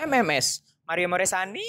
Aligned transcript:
MMS 0.00 0.64
Mario 0.88 1.12
Moresani. 1.12 1.68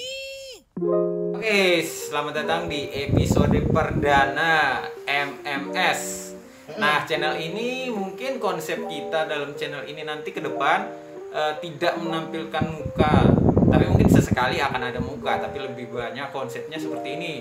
Oke, 1.36 1.84
selamat 1.84 2.32
datang 2.40 2.64
di 2.64 2.88
episode 2.88 3.60
perdana 3.68 4.80
MMS. 5.04 6.32
Nah, 6.80 7.04
channel 7.04 7.36
ini 7.36 7.92
mungkin 7.92 8.40
konsep 8.40 8.88
kita 8.88 9.28
dalam 9.28 9.52
channel 9.52 9.84
ini 9.84 10.00
nanti 10.08 10.32
ke 10.32 10.40
depan 10.40 10.88
eh, 11.28 11.60
tidak 11.60 12.00
menampilkan 12.00 12.64
muka, 12.72 13.28
tapi 13.68 13.84
mungkin 13.84 14.08
sesekali 14.08 14.64
akan 14.64 14.80
ada 14.80 15.00
muka, 15.04 15.36
tapi 15.36 15.60
lebih 15.60 15.92
banyak 15.92 16.32
konsepnya 16.32 16.80
seperti 16.80 17.20
ini. 17.20 17.34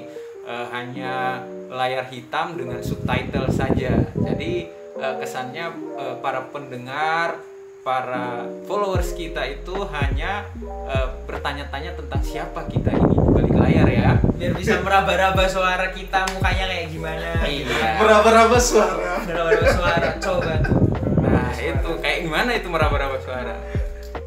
Eh, 0.44 0.66
hanya 0.76 1.40
layar 1.72 2.04
hitam 2.12 2.60
dengan 2.60 2.84
subtitle 2.84 3.48
saja. 3.48 3.96
Jadi 4.12 4.68
eh, 5.00 5.16
kesannya 5.24 5.72
para 6.20 6.52
pendengar, 6.52 7.40
para 7.82 8.46
followers 8.70 9.18
kita 9.18 9.42
itu 9.50 9.74
hanya 9.90 10.46
eh, 10.86 11.08
bertanya-tanya 11.26 11.98
tentang 11.98 12.22
siapa 12.22 12.70
kita 12.70 12.94
ini 12.94 13.16
balik 13.18 13.56
layar 13.58 13.88
ya. 13.90 14.12
Biar 14.38 14.54
bisa 14.54 14.82
meraba-raba 14.82 15.46
suara 15.50 15.90
kita 15.90 16.30
mukanya 16.34 16.66
kayak 16.70 16.88
gimana. 16.90 17.30
Iya. 17.46 17.98
Meraba-raba 18.02 18.58
suara. 18.62 19.26
Meraba-raba 19.26 19.68
suara 19.70 20.08
coba 20.18 20.52
tuh. 20.62 20.78
Nah 21.22 21.50
itu 21.58 21.90
kayak 22.02 22.20
gimana 22.26 22.50
itu 22.54 22.68
meraba-raba 22.70 23.18
suara. 23.18 23.54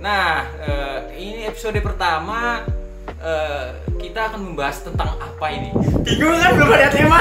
Nah 0.02 0.50
eh, 0.58 0.98
ini 1.14 1.46
episode 1.46 1.78
pertama 1.78 2.66
eh, 3.22 3.66
kita 4.02 4.34
akan 4.34 4.50
membahas 4.50 4.82
tentang 4.82 5.14
apa 5.14 5.46
ini. 5.54 5.70
Bingung 6.02 6.42
kan 6.42 6.50
belum 6.58 6.70
ada 6.74 6.88
tema. 6.90 7.20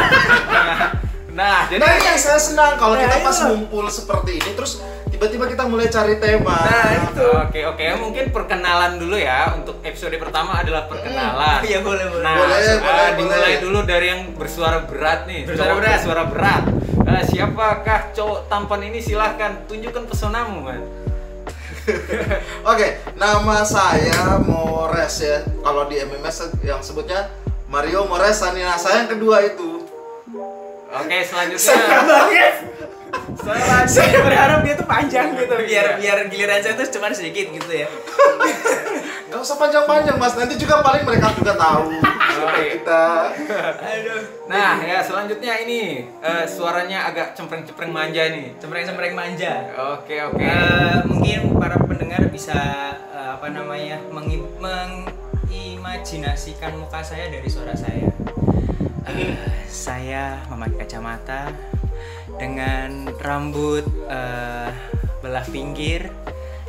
Nah 1.34 1.66
jadi 1.70 1.82
Nah 1.82 1.94
yang 1.98 2.18
saya 2.18 2.38
senang 2.38 2.78
kalau 2.78 2.94
Nah, 2.94 3.06
kita 3.06 3.22
pas 3.22 3.38
itu. 3.38 3.46
ngumpul 3.54 3.86
seperti 3.90 4.38
ini 4.38 4.52
terus 4.54 4.82
tiba-tiba 5.24 5.56
kita 5.56 5.64
mulai 5.72 5.88
cari 5.88 6.20
tema. 6.20 6.52
Nah, 6.52 6.92
itu. 7.08 7.28
Oke 7.48 7.64
oke 7.64 7.84
mungkin 7.96 8.28
perkenalan 8.36 9.00
dulu 9.00 9.16
ya 9.16 9.56
untuk 9.56 9.80
episode 9.80 10.12
pertama 10.20 10.60
adalah 10.60 10.84
perkenalan. 10.84 11.64
Iya 11.64 11.80
boleh 11.80 12.12
boleh. 12.12 12.24
Nah, 12.28 12.36
Boleh, 12.36 12.60
eh, 12.60 12.76
boleh, 12.76 13.08
dimulai 13.16 13.40
boleh. 13.40 13.64
dulu 13.64 13.80
dari 13.88 14.06
yang 14.12 14.22
bersuara 14.36 14.84
berat 14.84 15.24
nih. 15.24 15.48
Bersuara 15.48 15.72
Cowok 15.72 15.80
berat. 15.80 15.96
Bersuara 16.04 16.24
berat. 16.28 16.64
Eh, 17.08 17.24
siapakah 17.32 18.02
cowok 18.12 18.40
tampan 18.52 18.82
ini? 18.84 19.00
Silahkan 19.00 19.64
tunjukkan 19.64 20.04
pesonamu, 20.12 20.60
man. 20.60 20.84
Oke, 22.72 22.88
nama 23.16 23.64
saya 23.64 24.44
Mores 24.44 25.24
ya. 25.24 25.40
Kalau 25.64 25.88
di 25.88 26.00
MMS 26.00 26.52
yang 26.64 26.84
sebutnya 26.84 27.32
Mario 27.72 28.04
Mores 28.08 28.44
Nah, 28.44 28.76
saya 28.76 29.08
yang 29.08 29.12
kedua 29.16 29.40
itu. 29.40 29.88
Oke, 30.94 31.18
Senang 31.24 31.56
selanjutnya. 31.56 32.92
Saya 33.86 34.20
berharap 34.20 34.60
dia 34.62 34.74
tuh 34.74 34.84
panjang 34.84 35.32
gitu 35.34 35.54
biar 35.56 35.66
Iya. 35.66 35.82
biar 36.00 36.18
giliran 36.28 36.60
saya 36.60 36.74
tuh 36.74 36.86
cuma 36.90 37.10
sedikit 37.10 37.50
gitu 37.50 37.72
ya. 37.74 37.88
Gak 39.28 39.40
usah 39.42 39.58
panjang-panjang 39.58 40.16
mas, 40.16 40.32
nanti 40.34 40.56
juga 40.56 40.80
paling 40.80 41.02
mereka 41.02 41.34
juga 41.34 41.52
tahu 41.56 41.90
Oke. 42.44 42.64
kita. 42.78 43.04
Aduh. 43.82 44.22
Nah, 44.46 44.78
ya 44.80 45.02
selanjutnya 45.02 45.58
ini 45.60 46.06
eh, 46.16 46.46
suaranya 46.46 47.08
agak 47.08 47.34
cempreng-cempreng 47.34 47.90
manja 47.90 48.30
nih. 48.30 48.54
Cempreng-cempreng 48.58 49.12
manja. 49.12 49.74
Oke, 49.98 50.22
oke. 50.22 50.38
Eh, 50.38 50.96
mungkin 51.04 51.58
para 51.58 51.74
pendengar 51.76 52.22
bisa 52.30 52.54
eh, 53.10 53.30
apa 53.34 53.50
namanya 53.50 53.98
mengi- 54.08 54.46
mengimajinasikan 54.62 56.78
muka 56.78 57.02
saya 57.02 57.26
dari 57.28 57.50
suara 57.50 57.74
saya. 57.74 58.06
Eh, 59.10 59.34
saya 59.66 60.38
memakai 60.48 60.86
kacamata 60.86 61.50
dengan 62.38 63.10
rambut 63.22 63.86
eh, 64.10 64.70
belah 65.22 65.46
pinggir. 65.48 66.10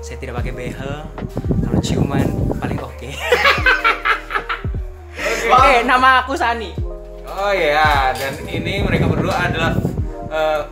Saya 0.04 0.20
tidak 0.20 0.44
pakai 0.44 0.52
behel. 0.52 1.08
Kalau 1.64 1.78
ciuman 1.80 2.26
paling 2.60 2.78
oke. 2.80 3.10
Oke, 5.44 5.84
nama 5.84 6.24
aku 6.24 6.32
Sani. 6.32 6.72
Oh 7.28 7.52
ya, 7.52 8.16
dan 8.16 8.32
ini 8.48 8.80
mereka 8.80 9.04
berdua 9.04 9.44
adalah 9.44 9.77
eh, 10.33 10.62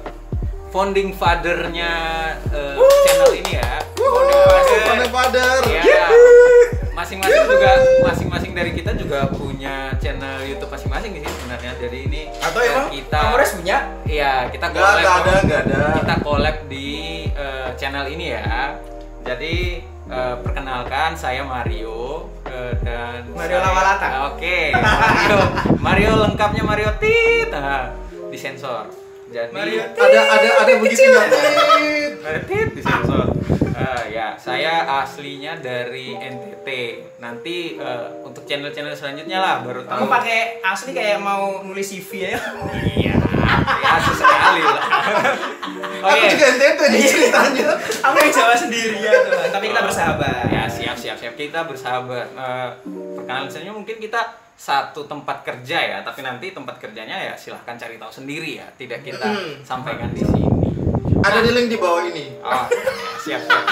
founding 0.72 1.12
father-nya 1.12 1.92
eh, 2.48 2.74
channel 3.04 3.32
ini 3.36 3.60
ya. 3.60 3.84
Founding 4.00 4.42
father. 4.48 4.80
Pada-pada. 4.88 5.44
Ya, 5.68 6.08
masing-masing 7.02 7.42
juga 7.50 7.70
masing-masing 8.06 8.52
dari 8.54 8.70
kita 8.70 8.94
juga 8.94 9.26
punya 9.26 9.90
channel 9.98 10.38
YouTube 10.46 10.70
masing-masing 10.70 11.18
sih 11.18 11.26
sebenarnya. 11.26 11.72
Jadi 11.82 11.98
ini 12.06 12.20
Atau 12.38 12.62
eh, 12.62 12.70
emang 12.70 12.86
kita 12.88 13.18
Kamu 13.18 13.36
Res 13.36 13.52
punya? 13.58 13.78
Iya, 14.06 14.32
kita 14.48 14.66
collab. 14.70 14.94
nggak 14.94 15.16
ada, 15.18 15.34
nggak 15.42 15.60
ada. 15.66 15.80
Kita 15.98 16.14
collab 16.22 16.56
di 16.70 16.88
eh, 17.28 17.68
channel 17.74 18.06
ini 18.06 18.26
ya. 18.30 18.78
Jadi 19.22 19.82
eh, 20.06 20.34
perkenalkan 20.40 21.18
saya 21.18 21.42
Mario 21.42 22.30
dan 22.86 23.26
Mario 23.32 23.58
saya- 23.58 23.66
Lawalata. 23.66 24.08
Oke, 24.30 24.70
Mario. 24.76 25.38
Mario 25.80 26.10
lengkapnya 26.22 26.62
Mario 26.62 26.90
Tit. 27.02 27.50
Nah, 27.50 27.90
disensor. 28.30 28.86
Jadi 29.32 29.50
Mario 29.50 29.80
Ada 29.96 30.20
ada 30.28 30.48
ada 30.60 30.72
begitu? 30.78 31.02
Mario 32.22 32.40
Tit 32.46 32.68
disensor. 32.76 33.31
Ya, 34.04 34.34
saya 34.34 34.72
aslinya 35.00 35.56
dari 35.56 36.12
NTT. 36.12 36.68
Nanti 37.18 37.76
eh, 37.76 38.06
untuk 38.20 38.42
channel-channel 38.42 38.92
selanjutnya 38.92 39.38
lah 39.38 39.54
baru 39.60 39.82
tahu. 39.82 40.04
Kamu 40.04 40.08
pakai 40.08 40.38
asli 40.60 40.90
kayak 40.90 41.18
mau 41.18 41.60
nulis 41.60 41.86
CV 41.86 42.10
ya? 42.26 42.38
Iya, 42.72 43.14
ya 43.78 43.92
sesekali 43.98 44.62
lah. 44.62 44.84
Aku 46.02 46.14
Oke. 46.14 46.28
juga 46.28 46.46
NTT 46.50 46.80
nih 46.88 47.02
ceritanya. 47.02 47.68
Aku 48.02 48.16
yang 48.16 48.32
Jawa 48.32 48.54
sendiri 48.54 48.96
ya 48.98 49.12
Tuhan. 49.22 49.48
Tapi 49.50 49.64
kita 49.68 49.82
bersahabat. 49.82 50.44
Ya 50.48 50.64
siap 50.66 50.96
siap 50.96 51.16
siap 51.16 51.34
kita 51.34 51.64
bersahabat. 51.64 52.26
Eh, 52.28 52.68
perkenalan 53.14 53.46
selanjutnya 53.46 53.74
mungkin 53.74 53.96
kita 53.98 54.20
satu 54.52 55.04
tempat 55.04 55.42
kerja 55.42 55.78
ya, 55.80 55.98
tapi 56.00 56.22
nanti 56.22 56.50
tempat 56.50 56.78
kerjanya 56.78 57.18
ya 57.18 57.34
silahkan 57.34 57.74
cari 57.74 57.98
tahu 57.98 58.12
sendiri 58.12 58.56
ya, 58.56 58.66
tidak 58.72 59.02
kita 59.02 59.26
Hmm. 59.26 59.58
sampaikan 59.60 60.06
di 60.08 60.22
sini. 60.22 60.46
Ada 61.18 61.38
di 61.40 61.50
link 61.50 61.66
di 61.66 61.78
bawah 61.78 62.02
ini. 62.04 62.30
Oh, 62.38 62.66
siap 63.22 63.40
siap. 63.40 63.64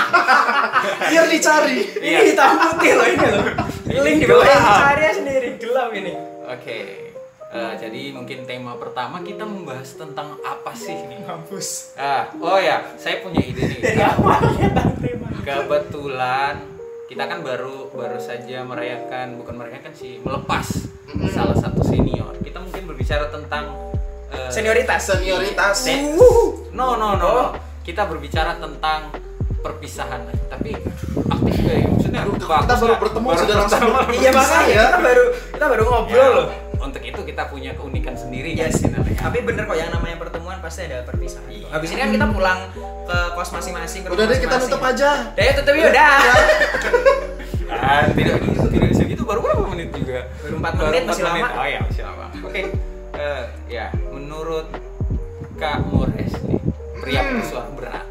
Biar 1.11 1.27
dicari. 1.27 1.78
Iya. 1.99 2.19
Ini 2.19 2.31
hitam 2.31 2.50
putih 2.56 2.93
loh 2.94 3.06
ini 3.06 3.27
loh. 3.27 3.44
Link 4.00 4.16
di 4.22 4.27
bawah 4.27 4.47
cari 4.47 5.03
aja 5.03 5.15
sendiri 5.16 5.59
gelap 5.59 5.91
ini. 5.91 6.15
Oke. 6.47 6.78
Eh, 7.50 7.72
jadi 7.77 8.15
mungkin 8.15 8.47
tema 8.47 8.78
pertama 8.78 9.19
kita 9.21 9.43
membahas 9.43 9.99
tentang 9.99 10.39
apa 10.41 10.71
sih 10.71 10.94
nih? 10.94 11.27
Mampus. 11.27 11.99
Ah, 11.99 12.31
oh 12.39 12.55
ya, 12.56 12.94
saya 12.94 13.19
punya 13.21 13.43
ide 13.43 13.66
nih. 13.66 13.78
Dari 13.83 14.03
awal 14.06 14.39
tentang 14.55 14.91
tema. 14.97 15.27
Kebetulan 15.43 16.55
kita 17.10 17.27
kan 17.27 17.43
baru 17.43 17.91
baru 17.91 18.22
saja 18.22 18.62
merayakan 18.62 19.34
bukan 19.34 19.59
merayakan 19.59 19.91
sih 19.91 20.22
melepas 20.22 20.87
salah 21.27 21.59
satu 21.59 21.83
senior. 21.83 22.39
Kita 22.39 22.62
mungkin 22.62 22.87
berbicara 22.87 23.27
tentang 23.27 23.75
eh, 24.31 24.47
Senioritas. 24.47 25.10
Senioritas. 25.10 25.75
Se- 25.75 26.15
No 26.71 26.94
no 26.94 26.94
no. 26.94 27.19
no. 27.19 27.34
Kita 27.83 28.06
berbicara 28.06 28.62
tentang 28.62 29.10
perpisahan. 29.59 30.22
Tapi 30.47 30.71
aktif 31.27 31.55
gak 31.59 31.75
ya? 31.75 31.87
Maksudnya 31.87 32.21
kita 32.22 32.47
bagus 32.47 32.78
baru 32.78 32.87
nggak? 32.87 33.00
bertemu 33.00 33.28
sudah 33.37 33.56
langsung. 33.56 33.91
Iya 34.12 34.31
makanya 34.31 34.65
ya. 34.65 34.83
kita 34.87 34.99
baru 35.00 35.25
kita 35.50 35.66
baru 35.66 35.83
ngobrol 35.84 36.15
Ya, 36.16 36.27
loh. 36.33 36.49
Untuk 36.81 37.03
itu 37.05 37.21
kita 37.21 37.43
punya 37.47 37.71
keunikan 37.77 38.16
sendiri 38.16 38.56
Yes. 38.56 38.81
kan. 38.81 39.05
Tapi 39.05 39.44
bener 39.44 39.69
kok 39.69 39.77
yang 39.77 39.93
namanya 39.93 40.16
pertemuan 40.16 40.59
pasti 40.59 40.89
ada 40.89 41.05
perpisahan. 41.05 41.44
Habis 41.69 41.89
ini 41.91 41.99
kan 41.99 42.10
kita 42.10 42.27
pulang 42.27 42.59
ke 43.05 43.19
kos 43.34 43.50
masing-masing. 43.50 44.00
Udah 44.06 44.25
deh 44.25 44.39
kita 44.39 44.56
nutup 44.56 44.81
aja. 44.81 45.10
Udah 45.31 45.44
ya 45.44 45.53
tutup 45.55 45.75
yuk 45.77 45.91
dah. 45.91 46.19
Ah, 47.71 48.03
tidak 48.10 48.43
gitu, 48.43 48.66
tidak 48.66 48.91
segitu 48.93 49.22
baru 49.22 49.41
berapa 49.41 49.62
menit 49.69 49.94
juga? 49.94 50.27
Baru 50.43 50.59
empat 50.59 50.72
menit, 50.81 51.03
masih 51.06 51.22
lama. 51.22 51.47
Oh 51.55 51.62
ya, 51.65 51.78
masih 51.81 52.03
lama. 52.03 52.27
Oke. 52.43 52.62
Eh, 53.12 53.43
ya, 53.69 53.87
menurut 54.10 54.66
Kak 55.55 55.87
Mores 55.87 56.33
nih, 56.41 56.59
pria 56.99 57.21
Hmm. 57.21 57.39
bersuara 57.39 57.71
berat. 57.71 58.05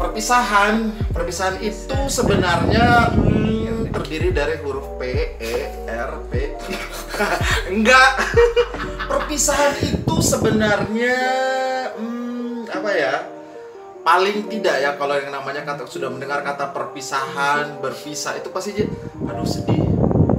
Perpisahan, 0.00 0.96
perpisahan 1.12 1.60
itu 1.60 1.98
sebenarnya 2.08 3.12
hmm, 3.12 3.92
terdiri 3.92 4.32
dari 4.32 4.56
huruf 4.64 4.96
P, 4.96 5.36
E, 5.36 5.54
R, 5.84 6.12
P. 6.32 6.56
Enggak. 7.76 8.16
Perpisahan 9.12 9.76
itu 9.84 10.14
sebenarnya 10.24 11.16
hmm, 12.00 12.72
apa 12.72 12.90
ya? 12.96 13.14
Paling 14.00 14.48
tidak 14.48 14.80
ya 14.80 14.96
kalau 14.96 15.20
yang 15.20 15.28
namanya 15.28 15.68
kata 15.68 15.84
sudah 15.84 16.08
mendengar 16.08 16.40
kata 16.40 16.72
perpisahan, 16.72 17.84
berpisah 17.84 18.40
itu 18.40 18.48
pasti 18.48 18.80
aja, 18.80 18.88
aduh 19.28 19.44
sedih. 19.44 19.84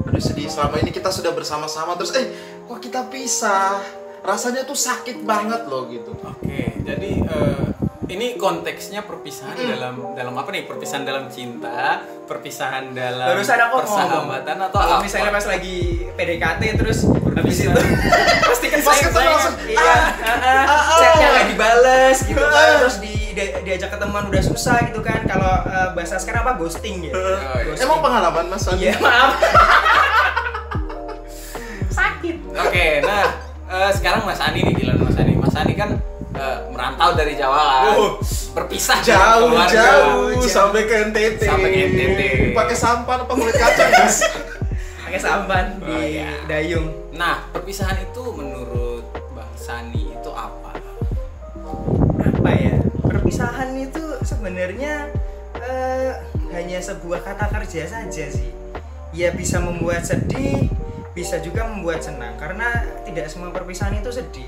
Aduh 0.09 0.17
sedih. 0.17 0.49
Selama 0.49 0.81
ini 0.81 0.89
kita 0.89 1.13
sudah 1.13 1.29
bersama-sama 1.37 1.93
terus 2.01 2.17
eh 2.17 2.33
kok 2.65 2.81
kita 2.81 3.05
pisah? 3.13 3.77
Rasanya 4.25 4.65
tuh 4.65 4.73
sakit 4.73 5.21
banget 5.21 5.69
loh 5.69 5.85
gitu. 5.93 6.17
Oke, 6.17 6.81
jadi 6.81 7.11
eh, 7.21 7.70
ini 8.11 8.35
konteksnya 8.35 9.01
perpisahan 9.01 9.55
dalam 9.55 9.95
dalam 10.11 10.33
apa 10.35 10.51
nih? 10.51 10.67
Perpisahan 10.67 11.01
dalam 11.01 11.31
cinta, 11.31 12.03
perpisahan 12.27 12.91
dalam 12.91 13.31
Barusan 13.31 13.55
aku 13.57 13.71
ngomong. 13.71 13.81
persahabatan 13.81 14.57
atau 14.61 14.77
Kalau 14.77 14.95
apa? 14.99 15.03
misalnya 15.03 15.31
pas 15.31 15.47
lagi 15.47 15.77
PDKT 16.11 16.61
terus 16.75 16.99
Nah, 17.31 17.39
habis 17.39 17.63
itu 17.63 17.71
pasti 18.43 18.67
kan 18.75 18.79
Pas 18.83 18.99
ketemu 18.99 19.23
langsung, 19.23 19.55
iya 19.63 19.79
ah, 19.79 20.03
ah, 20.19 20.35
ah, 20.43 20.67
ah. 20.67 20.99
chatnya 20.99 21.27
nggak 21.31 21.47
dibales 21.47 22.17
gitu 22.27 22.43
kan 22.43 22.67
terus 22.77 22.95
di, 22.99 23.13
di- 23.31 23.55
diajak 23.63 23.87
ketemuan 23.89 24.27
udah 24.27 24.43
susah 24.43 24.83
gitu 24.83 24.99
kan 24.99 25.23
kalau 25.23 25.63
eh, 25.63 25.89
bahasa 25.95 26.19
sekarang 26.19 26.43
apa 26.43 26.59
ghosting 26.59 27.07
ya 27.07 27.15
iya. 27.15 27.63
Ghosting. 27.63 27.87
Emang 27.87 28.03
pengalaman 28.03 28.45
Mas 28.51 28.67
iya 28.75 28.99
maaf 28.99 29.31
sakit 31.89 32.35
Oke, 32.51 32.87
nah 32.99 33.25
eh, 33.69 33.91
sekarang 33.95 34.21
Mas 34.23 34.39
Ani 34.39 34.59
nih 34.61 34.73
Dilan 34.75 34.99
Mas 34.99 35.15
Ani. 35.15 35.33
Mas 35.33 35.55
Ani 35.55 35.73
kan 35.73 35.89
merantau 37.01 37.17
dari 37.17 37.33
Jawa 37.33 37.57
kan. 37.57 37.97
Oh. 37.97 38.11
berpisah 38.51 38.99
Jauh, 38.99 39.47
keluarga. 39.47 39.71
jauh, 39.71 40.35
jauh. 40.35 40.43
sampai 40.51 40.83
ke 40.83 40.95
NTT. 41.09 41.41
Sampai 41.47 41.69
ke 41.71 41.79
NTT. 41.87 42.19
Pakai 42.51 42.75
sampan 42.75 43.23
apa 43.23 43.31
kulit 43.33 43.55
kacang, 43.55 43.89
Mas? 43.95 44.17
pakai 45.07 45.19
sampan 45.19 45.65
di 45.79 45.87
Oh, 45.91 46.03
iya. 46.03 46.29
dayung 46.45 46.87
Nah, 47.15 47.47
perpisahan 47.55 47.95
itu 48.03 48.23
menurut 48.35 49.07
Bang 49.31 49.55
Sani 49.55 50.13
itu 50.13 50.31
apa? 50.31 50.71
apa 52.21 52.49
ya 52.51 52.75
perpisahan 53.05 53.71
itu 53.77 54.03
sebenarnya 54.23 55.07
eh, 55.57 56.11
hanya 56.51 56.79
sebuah 56.83 57.23
kata 57.23 57.47
kerja 57.53 57.87
saja 57.87 58.25
sih 58.27 58.51
ya 59.13 59.31
bisa 59.31 59.61
membuat 59.63 60.03
sedih 60.03 60.67
bisa 61.13 61.39
juga 61.39 61.67
membuat 61.69 62.01
senang 62.03 62.35
karena 62.35 62.83
tidak 63.07 63.29
semua 63.31 63.53
perpisahan 63.53 63.95
itu 63.95 64.11
sedih 64.11 64.47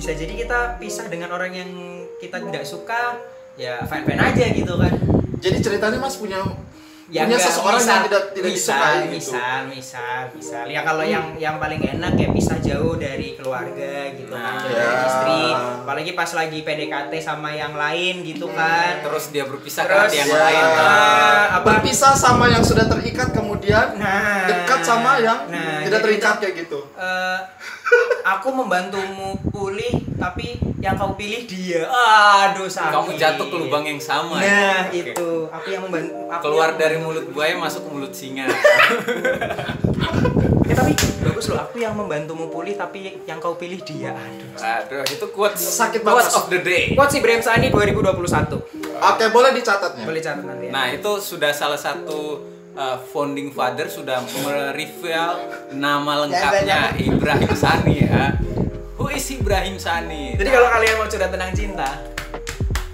bisa 0.00 0.16
jadi 0.16 0.32
kita 0.34 0.58
pisah 0.76 1.06
dengan 1.06 1.28
orang 1.28 1.52
yang 1.52 1.70
kita 2.16 2.40
tidak 2.40 2.64
suka 2.64 3.20
ya 3.54 3.84
fine 3.84 4.00
fine 4.02 4.16
aja 4.18 4.44
gitu 4.48 4.74
kan 4.74 4.96
Jadi 5.36 5.56
ceritanya 5.58 5.96
Mas 5.96 6.16
punya 6.16 6.40
ya 7.06 7.24
punya 7.24 7.36
enggak, 7.36 7.42
seseorang 7.42 7.76
misal- 7.76 7.92
yang 7.92 8.04
tidak 8.06 8.22
tidak 8.30 8.44
misal, 8.46 8.76
disukai 8.76 8.96
gitu. 9.02 9.12
misal 9.12 9.58
misal 9.66 10.20
misal 10.32 10.64
ya 10.66 10.80
kalau 10.80 11.02
yang 11.02 11.26
yang 11.36 11.56
paling 11.56 11.80
enak 11.82 12.12
ya 12.14 12.28
pisah 12.30 12.58
jauh 12.60 12.94
dari 12.94 13.34
keluarga 13.34 13.92
gitu 14.14 14.30
Nah, 14.30 14.40
kan 14.40 14.54
jauh 14.62 14.72
dari 14.72 14.94
ya. 14.94 15.04
istri 15.04 15.42
apalagi 15.80 16.10
pas 16.14 16.30
lagi 16.30 16.58
PDKT 16.62 17.12
sama 17.18 17.50
yang 17.52 17.72
lain 17.74 18.14
gitu 18.22 18.46
kan 18.48 19.00
Terus 19.02 19.24
dia 19.28 19.44
berpisah 19.44 19.84
Terus, 19.84 20.06
ke 20.06 20.16
yang 20.16 20.28
Ya, 20.28 20.38
lain 20.38 20.64
kan. 20.64 20.80
Ah, 20.80 21.44
apa- 21.56 21.66
berpisah 21.66 22.12
sama 22.14 22.46
yang 22.46 22.62
sudah 22.62 22.86
terikat 22.86 23.28
kemudian 23.32 23.96
nah 23.96 24.46
dekat 24.46 24.80
sama 24.82 25.18
yang 25.18 25.44
nah, 25.46 25.82
tidak 25.82 26.00
terikat 26.00 26.34
itu, 26.34 26.40
kayak 26.42 26.54
gitu. 26.58 26.80
eh, 26.94 27.38
aku 28.22 28.48
membantumu 28.50 29.34
pulih 29.46 29.90
tapi 30.14 30.54
yang 30.76 30.94
kau 30.94 31.12
pilih 31.12 31.44
dia 31.44 31.84
aduh 31.84 32.66
sakit 32.66 32.92
Kamu 32.92 33.10
jatuh 33.14 33.46
ke 33.46 33.56
lubang 33.58 33.84
yang 33.84 33.98
sama. 33.98 34.36
nah 34.36 34.44
ya? 34.86 34.86
Oke. 34.86 35.12
itu 35.12 35.28
aku 35.46 35.66
yang 35.68 35.82
membantu 35.82 36.12
aku 36.26 36.42
Keluar 36.42 36.68
yang- 36.68 36.78
dari 36.78 36.96
mulut 36.96 37.24
buaya 37.28 37.54
masuk 37.54 37.80
ke 37.82 37.90
mulut 37.90 38.12
singa. 38.12 38.46
Eh, 40.62 40.76
tapi 40.76 40.94
bagus 41.20 41.50
loh 41.50 41.58
aku 41.60 41.76
yang 41.76 41.90
membantumu 41.92 42.46
pulih 42.46 42.78
tapi 42.78 43.18
yang 43.24 43.42
kau 43.42 43.58
pilih 43.58 43.82
dia 43.82 44.14
aduh 44.14 44.54
Aduh, 44.54 45.02
itu 45.04 45.26
quotes 45.28 45.58
Sakit 45.58 45.98
quotes 46.00 46.30
banget. 46.30 46.38
of 46.38 46.44
the 46.46 46.60
day. 46.60 46.84
Quotes 46.94 47.10
Ibrahim 47.12 47.42
Sani 47.42 47.66
2021 47.68 48.54
Oke, 48.94 49.24
boleh 49.28 49.50
dicatatnya. 49.50 50.04
boleh 50.04 50.20
catat 50.20 50.44
nanti 50.44 50.64
ya 50.64 50.70
Nah, 50.70 50.86
itu 50.92 51.10
sudah 51.18 51.50
salah 51.50 51.74
satu 51.76 52.38
uh, 52.72 52.96
founding 53.04 53.50
father 53.50 53.86
sudah 53.86 54.20
mereveal 54.36 55.40
nama 55.72 56.26
lengkapnya 56.26 56.94
Ibrahim 56.96 57.52
Sani 57.52 57.94
ya. 58.02 58.36
Who 58.94 59.08
is 59.08 59.24
Ibrahim 59.28 59.76
Sani? 59.76 60.36
jadi 60.36 60.50
kalau 60.50 60.68
kalian 60.70 60.94
mau 60.94 61.06
curhat 61.06 61.30
tentang 61.30 61.52
cinta 61.52 61.88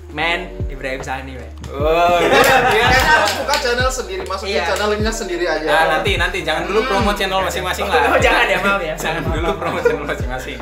men 0.09 0.49
Ibrahim 0.67 1.03
Sani 1.03 1.35
men 1.35 1.53
Oh, 1.67 2.23
Kayaknya 2.23 2.87
harus 3.11 3.43
buka 3.43 3.59
channel 3.59 3.91
sendiri, 3.91 4.23
masukin 4.23 4.55
Iya. 4.55 4.71
channelnya 4.71 5.11
sendiri 5.11 5.45
aja. 5.45 5.67
Nah, 5.67 5.85
nanti 5.99 6.15
nanti 6.15 6.39
jangan 6.41 6.63
dulu 6.63 6.87
promo 6.87 7.11
channel 7.11 7.43
masing-masing 7.43 7.85
lah. 7.91 8.07
Oh, 8.07 8.21
jangan 8.23 8.47
ya, 8.47 8.59
maaf 8.63 8.79
ya. 8.81 8.95
Jangan 9.03 9.27
Maaf, 9.27 9.35
dulu 9.35 9.49
promo 9.59 9.79
channel 9.83 10.07
masing-masing. 10.07 10.59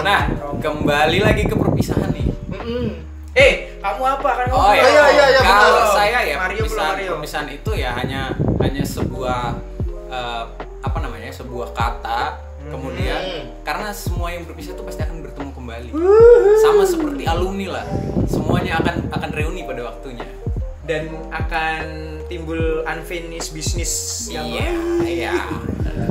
Nah, 0.00 0.30
kembali 0.56 1.18
lagi 1.18 1.42
ke 1.44 1.54
perpisahan 1.58 2.14
nih. 2.14 2.26
Mm-mm. 2.48 2.86
eh 3.34 3.74
kamu 3.76 4.02
apa 4.06 4.30
kan 4.32 4.44
kamu 4.46 4.54
Oh 4.56 4.70
ya, 4.70 4.80
iya, 4.80 5.04
iya, 5.10 5.26
iya, 5.28 5.40
kalau 5.42 5.68
benar. 5.76 5.92
saya 5.92 6.18
ya 6.22 6.34
Mario 6.38 6.56
belum 6.56 6.62
perpisahan, 6.64 6.94
Mario. 6.94 7.10
perpisahan 7.12 7.48
itu 7.52 7.70
ya 7.74 7.90
hanya 7.92 8.20
hanya 8.66 8.82
sebuah 8.82 9.40
eh, 10.08 10.44
apa 10.82 10.98
namanya 10.98 11.30
sebuah 11.30 11.70
kata 11.70 12.42
kemudian 12.66 13.14
Hmm. 13.16 13.44
karena 13.62 13.90
semua 13.90 14.28
yang 14.28 14.42
berpisah 14.42 14.74
itu 14.74 14.82
pasti 14.82 14.98
akan 15.00 15.22
bertemu 15.22 15.50
kembali. 15.52 15.88
Sama 16.58 16.82
seperti 16.82 17.22
alumni 17.24 17.66
lah. 17.72 17.86
Semuanya 18.26 18.82
akan 18.82 19.06
akan 19.08 19.30
reuni 19.30 19.62
pada 19.62 19.86
waktunya. 19.86 20.26
Dan 20.82 21.14
akan 21.30 21.82
timbul 22.26 22.58
unfinished 22.84 23.50
business 23.50 24.26
yang 24.26 24.46
iya 24.46 24.70
iya. 25.00 25.34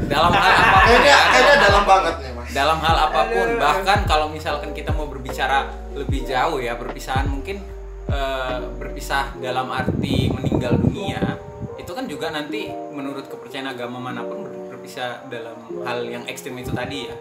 Dalam 0.05 0.31
hal 0.31 0.47
apa 0.47 0.63
pun 0.77 0.79
Kayaknya 0.85 1.11
ya. 1.11 1.19
kayaknya 1.25 1.55
dalam 1.61 1.83
banget 1.85 2.15
nih, 2.17 2.31
Mas. 2.31 2.47
dalam 2.51 2.77
hal 2.79 2.95
apa 3.01 3.21
pun 3.25 3.47
Aduh. 3.49 3.59
bahkan 3.59 3.99
kalau 4.05 4.27
misalkan 4.27 4.71
kita 4.71 4.91
mau 4.91 5.07
berbicara 5.07 5.59
lebih 5.91 6.23
jauh 6.23 6.59
ya 6.59 6.75
perpisahan 6.75 7.27
mungkin 7.27 7.59
eh, 8.07 8.57
berpisah 8.75 9.35
dalam 9.37 9.67
arti 9.69 10.27
meninggal 10.29 10.75
dunia 10.77 11.35
itu 11.75 11.91
kan 11.91 12.05
juga 12.07 12.31
nanti 12.31 12.71
menurut 12.91 13.27
kepercayaan 13.27 13.71
agama 13.71 13.99
mana 13.99 14.23
pun 14.23 14.47
ber- 14.47 14.55
berpisah 14.71 15.25
dalam 15.27 15.57
hal 15.83 16.05
yang 16.05 16.23
ekstrim 16.29 16.55
itu 16.55 16.71
tadi 16.71 17.09
ya. 17.09 17.15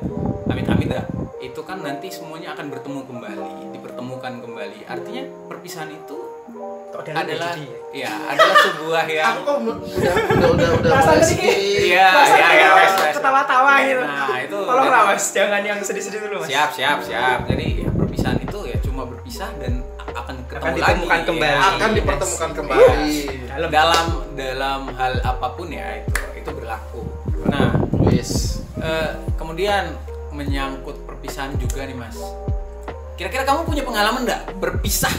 Amit-amit 0.46 0.88
dah. 0.92 1.04
Itu 1.40 1.64
kan 1.64 1.80
nanti 1.80 2.08
semuanya 2.08 2.52
akan 2.52 2.72
bertemu 2.72 3.00
kembali 3.04 3.52
dipertemukan 3.72 4.32
kembali. 4.40 4.78
Artinya 4.84 5.22
perpisahan 5.48 5.90
itu 5.90 6.18
adalah 6.94 7.58
jadi 7.58 7.66
ya? 7.90 8.06
ya 8.06 8.12
adalah 8.30 8.56
sebuah 8.62 9.04
yang 9.10 9.26
Aku 9.34 9.40
kok 9.42 9.56
udah 9.58 9.74
udah 9.74 10.48
udah 10.54 10.68
udah 10.78 10.90
mulai 11.02 11.24
sedih. 11.26 11.56
Iya, 11.90 12.08
iya, 12.14 12.48
iya, 12.54 12.68
wes, 12.78 12.92
wes. 12.96 13.12
ketawa-tawa 13.18 13.72
gitu. 13.82 14.02
Nah, 14.06 14.38
itu 14.38 14.58
tolong 14.62 14.88
lah 14.88 15.02
mas. 15.10 15.24
Jangan 15.34 15.62
yang 15.66 15.78
sedih-sedih 15.82 16.20
dulu 16.30 16.36
mas. 16.44 16.48
Siap, 16.48 16.70
siap, 16.70 16.98
siap. 17.02 17.38
Jadi 17.50 17.66
ya, 17.82 17.90
perpisahan 17.90 18.38
itu 18.38 18.58
ya 18.70 18.76
cuma 18.86 19.02
berpisah 19.10 19.50
dan 19.58 19.82
ketemu 20.54 20.62
Akan 20.62 20.72
ditemukan 20.78 21.18
lagi. 21.18 21.26
kembali. 21.26 21.50
ya. 21.50 21.60
Akan 21.66 21.90
dipertemukan 21.92 22.50
kembali. 22.54 23.14
Dalam. 23.50 23.68
Dalam 23.70 24.06
dalam 24.34 24.80
hal 24.94 25.14
apa 25.20 25.46
pun 25.52 25.68
ya 25.68 25.86
itu 25.98 26.12
itu 26.38 26.50
berlaku. 26.50 27.02
Nah, 27.46 27.74
Wis. 28.06 28.62
eh, 28.78 29.10
kemudian 29.34 29.90
menyangkut 30.30 31.02
perpisahan 31.04 31.54
juga 31.56 31.82
nih 31.82 31.94
mas. 31.94 32.18
Kira-kira 33.14 33.42
kamu 33.42 33.62
punya 33.64 33.82
pengalaman 33.82 34.26
nggak 34.26 34.58
berpisah 34.58 35.14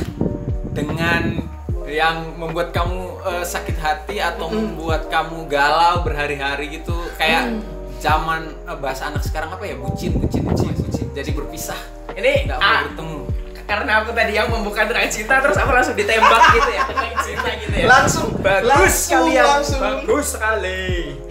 dengan 0.72 1.40
yang 1.86 2.36
membuat 2.36 2.72
kamu 2.72 3.00
eh, 3.24 3.46
sakit 3.46 3.78
hati 3.78 4.18
atau 4.18 4.50
membuat 4.50 5.08
kamu 5.08 5.46
galau 5.46 6.02
berhari-hari 6.02 6.82
gitu 6.82 6.96
kayak 7.16 7.60
zaman 8.00 8.52
eh, 8.66 8.78
bahasa 8.78 9.08
anak 9.08 9.24
sekarang 9.24 9.54
apa 9.54 9.64
ya 9.64 9.76
bucin 9.78 10.18
bucin 10.18 10.44
bucin 10.44 10.74
bucin 10.74 11.08
jadi 11.14 11.32
berpisah 11.32 11.78
ini 12.12 12.50
nggak 12.50 12.58
mau 12.58 12.68
ah, 12.68 12.82
bertemu 12.90 13.18
karena 13.66 13.92
aku 14.00 14.12
tadi 14.12 14.34
yang 14.34 14.48
membuka 14.48 14.86
tentang 14.86 15.06
cinta 15.08 15.38
terus 15.40 15.56
aku 15.56 15.72
langsung 15.72 15.94
ditembak 15.94 16.42
gitu 16.54 16.70
ya 16.70 16.82
tentang 16.84 17.14
cinta 17.20 17.50
gitu 17.56 17.76
ya 17.76 17.86
Langsung 17.88 18.28
bagus 18.38 18.70
langsung, 18.70 19.14
kalian 19.20 19.46
langsung. 19.52 19.82
bagus 19.82 20.26
sekali 20.32 20.86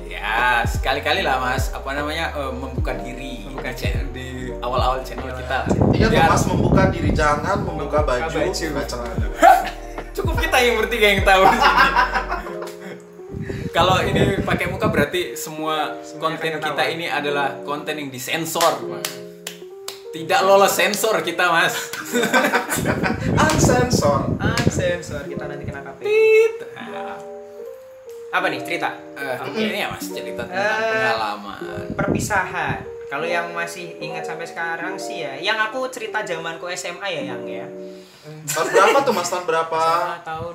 ya 0.05 0.35
sekali-kali 0.65 1.21
lah 1.21 1.39
mas 1.39 1.71
apa 1.71 1.91
namanya 1.91 2.33
eh, 2.33 2.53
membuka 2.53 2.93
diri 2.97 3.45
membuka 3.45 3.71
channel 3.73 4.07
di 4.11 4.29
awal-awal 4.57 4.99
channel 5.01 5.31
kita 5.31 5.57
lah. 5.61 5.69
Ingat 5.91 6.11
Biar- 6.11 6.27
Mas 6.29 6.45
membuka 6.45 6.83
diri 6.89 7.11
jangan 7.11 7.59
membuka 7.61 7.99
baju, 8.01 8.27
baju. 8.27 8.51
buka 8.51 8.83
celana. 8.85 9.27
cukup 10.17 10.35
kita 10.39 10.57
yang 10.59 10.75
bertiga 10.77 11.07
yang 11.09 11.23
tahu 11.23 11.43
di 11.45 11.59
sini. 11.61 11.89
Kalau 13.69 13.99
ini 14.01 14.39
pakai 14.41 14.67
muka 14.67 14.87
berarti 14.87 15.35
semua 15.35 15.99
konten 16.17 16.57
kita 16.57 16.83
ini 16.89 17.07
adalah 17.07 17.59
konten 17.61 17.95
yang 17.97 18.09
disensor. 18.09 18.79
Tidak 20.15 20.41
lolos 20.41 20.71
sensor 20.71 21.19
kita, 21.21 21.51
Mas. 21.51 21.75
Unsensor. 23.45 24.39
sensor 24.65 25.23
kita 25.25 25.45
nanti 25.45 25.65
kena 25.65 25.83
KP 25.83 26.01
Tit. 26.01 26.55
Nah, 26.73 27.19
apa 28.31 28.47
nih 28.47 28.59
cerita 28.61 28.91
eh, 29.15 29.39
ini 29.53 29.79
ya 29.81 29.89
Mas 29.89 30.03
cerita 30.05 30.43
tentang 30.43 30.59
Eh. 30.59 30.91
pengalaman. 30.93 31.59
perpisahan 31.95 32.79
kalau 33.07 33.23
yang 33.23 33.51
masih 33.51 33.95
ingat 33.97 34.23
sampai 34.25 34.43
sekarang 34.43 34.95
sih 34.97 35.23
ya 35.23 35.35
yang 35.37 35.55
aku 35.61 35.87
cerita 35.87 36.23
zamanku 36.23 36.67
SMA 36.69 37.07
ya 37.09 37.23
yang 37.29 37.43
ya 37.45 37.67
Tahun 38.45 38.67
berapa 38.67 38.99
tuh 39.01 39.15
Mas? 39.15 39.29
Tahun 39.29 39.45
berapa? 39.45 39.79
SMA 39.79 40.19
tahun 40.25 40.55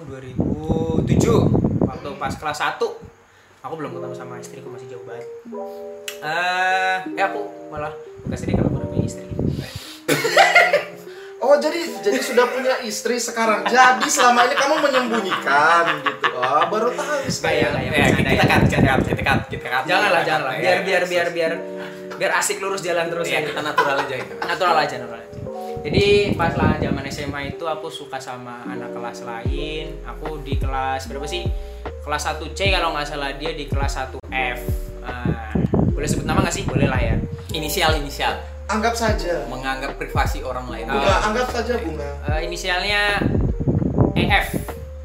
2007 1.08 1.08
waktu 1.82 2.10
pas 2.16 2.34
kelas 2.34 2.60
1 2.60 2.84
aku 3.60 3.74
belum 3.74 3.92
ketemu 3.94 4.14
sama 4.14 4.36
istriku 4.38 4.68
masih 4.68 4.88
jauh 4.90 5.04
banget 5.04 5.24
eh 6.20 6.98
ya 7.16 7.24
aku 7.28 7.40
malah 7.70 7.96
bukan 8.22 8.36
sedih 8.36 8.60
kalau 8.60 8.79
istri 9.10 9.26
Oh 11.40 11.56
jadi 11.56 12.04
jadi 12.04 12.20
sudah 12.20 12.52
punya 12.52 12.84
istri 12.84 13.16
sekarang. 13.16 13.64
Jadi 13.64 14.12
selama 14.12 14.44
ini 14.44 14.60
kamu 14.60 14.76
menyembunyikan 14.84 16.04
gitu. 16.04 16.36
Oh 16.36 16.68
baru 16.68 16.92
tahu 16.92 17.16
Kayak 17.16 17.32
saya. 17.32 17.80
Ya, 17.80 18.12
kita 18.12 18.32
ya. 18.36 18.44
cut, 18.44 18.62
kita 18.68 18.84
cut, 18.84 19.02
kita 19.08 19.22
cut, 19.24 19.42
kita 19.48 19.68
cut. 19.72 19.84
janganlah 19.88 20.20
Kita 20.20 20.20
cut 20.20 20.28
janganlah 20.28 20.52
lah, 20.52 20.60
biar 20.60 20.78
biar 20.84 21.04
biar 21.08 21.28
biar 21.32 21.52
biar 22.20 22.32
asik 22.36 22.60
lurus 22.60 22.84
jalan 22.84 23.08
terus 23.08 23.32
Ya, 23.32 23.40
ya 23.40 23.48
kita 23.48 23.64
natural 23.64 24.04
aja 24.04 24.16
ya. 24.20 24.26
natural 24.44 24.76
aja 24.76 24.96
natural 25.00 25.22
aja 25.24 25.40
jadi 25.80 26.06
pas 26.36 26.52
lah 26.60 26.76
zaman 26.76 27.04
SMA 27.08 27.56
itu 27.56 27.64
aku 27.64 27.88
suka 27.88 28.20
sama 28.20 28.60
anak 28.68 28.92
kelas 28.92 29.24
lain 29.24 29.96
aku 30.04 30.44
di 30.44 30.60
kelas 30.60 31.08
berapa 31.08 31.24
sih 31.24 31.48
kelas 32.04 32.36
1 32.36 32.44
C 32.52 32.76
kalau 32.76 32.92
nggak 32.92 33.08
salah 33.08 33.32
dia 33.40 33.56
di 33.56 33.64
kelas 33.64 33.96
1 33.96 34.20
F 34.28 34.60
Ah, 35.00 35.56
boleh 35.90 36.06
sebut 36.06 36.28
nama 36.28 36.44
nggak 36.44 36.52
sih 36.52 36.68
boleh 36.68 36.92
lah 36.92 37.00
ya 37.00 37.16
Inisial 37.50 37.96
inisial. 37.98 38.36
Anggap 38.70 38.94
saja. 38.94 39.50
Menganggap 39.50 39.98
privasi 39.98 40.46
orang 40.46 40.70
lain. 40.70 40.86
Bunga, 40.86 41.16
anggap 41.26 41.48
saja 41.50 41.74
bunga. 41.82 42.10
Eh, 42.30 42.46
inisialnya 42.46 43.18
EF 44.14 44.48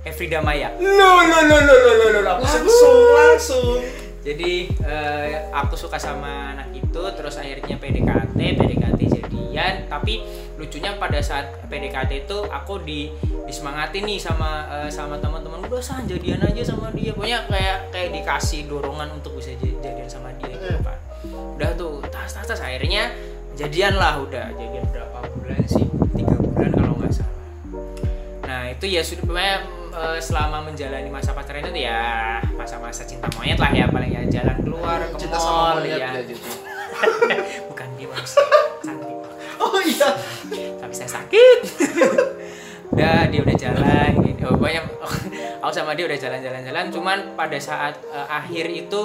Efrida 0.04 0.44
Maya 0.44 0.68
Lo 0.76 1.25
lo 1.25 1.38
lo 1.49 1.59
lo 1.64 1.75
lo 1.80 1.92
lo 2.12 2.21
lo. 2.21 2.33
Langsung, 2.44 2.99
langsung. 3.16 3.80
jadi 4.25 4.68
eh, 4.85 5.49
aku 5.52 5.76
suka 5.76 6.00
sama 6.00 6.56
anak 6.56 6.73
itu 6.73 7.02
terus 7.12 7.37
akhirnya 7.37 7.76
PDKT 7.76 8.37
PDKT 8.37 9.00
jadian 9.21 9.85
tapi 9.85 10.25
lucunya 10.56 10.97
pada 10.97 11.21
saat 11.21 11.52
PDKT 11.68 12.25
itu 12.25 12.38
aku 12.49 12.80
di 12.80 13.12
disemangatin 13.44 14.09
nih 14.09 14.16
sama 14.16 14.64
eh, 14.80 14.88
sama 14.88 15.21
teman-teman 15.21 15.61
udah 15.68 15.80
sah 15.85 16.00
jadian 16.09 16.40
aja 16.40 16.64
sama 16.64 16.88
dia 16.97 17.12
pokoknya 17.12 17.44
kayak 17.52 17.92
kayak 17.92 18.16
dikasih 18.16 18.64
dorongan 18.64 19.12
untuk 19.12 19.37
bisa 19.37 19.52
jadian 19.61 20.09
sama 20.09 20.33
dia 20.40 20.56
gitu 20.56 20.80
kan 20.80 20.97
udah 21.61 21.71
tuh 21.76 22.00
tas 22.09 22.33
tas 22.33 22.49
tas 22.49 22.61
akhirnya 22.64 23.12
jadian 23.54 23.94
lah 23.94 24.18
udah 24.18 24.50
jadian 24.54 24.84
berapa 24.90 25.18
bulan 25.38 25.62
sih 25.70 25.87
tiga 26.18 26.34
bulan 26.38 26.70
kalau 26.75 26.94
nggak 26.99 27.12
salah 27.14 27.42
Nah 28.44 28.62
itu 28.70 28.84
ya 28.87 29.02
sudah 29.02 29.62
eh, 29.94 30.18
selama 30.20 30.66
menjalani 30.66 31.08
masa 31.08 31.32
pacaran 31.32 31.64
itu 31.64 31.87
ya 31.87 32.38
masa-masa 32.58 33.06
cinta 33.06 33.30
monyet 33.38 33.58
lah 33.58 33.70
ya 33.73 33.87
paling 33.88 34.11
ya 34.11 34.23
jalan 34.28 34.56
keluar 34.62 34.99
ke 35.11 35.16
Cinta 35.16 35.38
mall 35.38 35.46
sama 35.46 35.62
monyet 35.80 35.99
ya. 35.99 36.11
ya 36.12 36.23
gitu. 36.28 36.49
Bukan 37.70 37.88
dia 37.99 38.06
manusia 38.11 38.44
cantik. 38.82 39.16
Oh 39.58 39.80
iya. 39.82 40.08
Tapi 40.82 40.94
saya 40.94 41.11
sakit. 41.11 41.58
udah 42.94 43.26
dia 43.26 43.40
udah 43.42 43.56
jalan 43.58 44.11
gitu. 44.23 44.42
Oh, 44.46 44.54
pokoknya 44.54 44.82
aku 45.64 45.73
sama 45.73 45.96
dia 45.99 46.04
udah 46.06 46.18
jalan-jalan-jalan 46.20 46.84
cuman 46.94 47.18
pada 47.34 47.58
saat 47.58 47.99
eh, 48.12 48.28
akhir 48.28 48.70
itu 48.70 49.00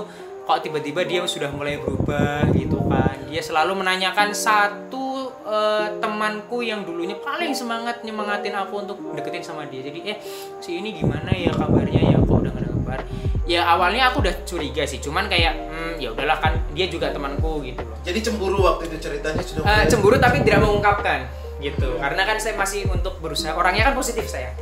kok 0.50 0.65
tiba-tiba 0.65 1.06
dia 1.06 1.22
sudah 1.24 1.53
mulai 1.53 1.77
berubah 1.77 2.50
gitu 2.58 2.82
kan. 2.89 3.13
Dia 3.29 3.38
selalu 3.38 3.86
menanyakan 3.86 4.34
satu 4.34 5.29
eh, 5.46 5.88
temanku 6.01 6.65
yang 6.65 6.82
dulunya 6.82 7.13
paling 7.15 7.53
semangat 7.53 8.01
nyemangatin 8.01 8.58
aku 8.58 8.82
untuk 8.82 8.98
deketin 9.13 9.46
sama 9.46 9.70
dia. 9.70 9.86
Jadi 9.86 10.10
eh 10.10 10.18
si 10.58 10.82
ini 10.82 10.98
gimana 10.98 11.29
ya 11.29 11.53
kabarnya 11.53 12.01
ya 12.01 12.18
kok 12.18 12.34
udah 12.34 12.50
gak 12.50 12.65
ada 12.65 12.70
kabar. 12.74 13.00
Ya 13.46 13.62
awalnya 13.63 14.10
aku 14.10 14.22
udah 14.22 14.36
curiga 14.41 14.86
sih, 14.86 14.98
cuman 14.98 15.25
kayak 15.25 15.53
hmm, 15.70 15.94
ya 15.98 16.10
udahlah 16.10 16.38
kan 16.38 16.58
dia 16.74 16.89
juga 16.89 17.10
temanku 17.10 17.62
gitu 17.62 17.82
loh. 17.82 17.98
Jadi 18.01 18.18
cemburu 18.20 18.65
waktu 18.65 18.89
itu 18.89 18.98
ceritanya 19.00 19.41
sudah 19.41 19.62
mulai- 19.62 19.86
cemburu 19.86 20.18
tapi 20.18 20.41
tidak 20.41 20.65
mengungkapkan 20.65 21.29
gitu 21.60 22.00
karena 22.00 22.24
kan 22.24 22.38
saya 22.39 22.56
masih 22.56 22.88
untuk 22.88 23.20
berusaha 23.20 23.51
orangnya 23.51 23.91
kan 23.91 23.94
positif 23.94 24.25
saya 24.25 24.56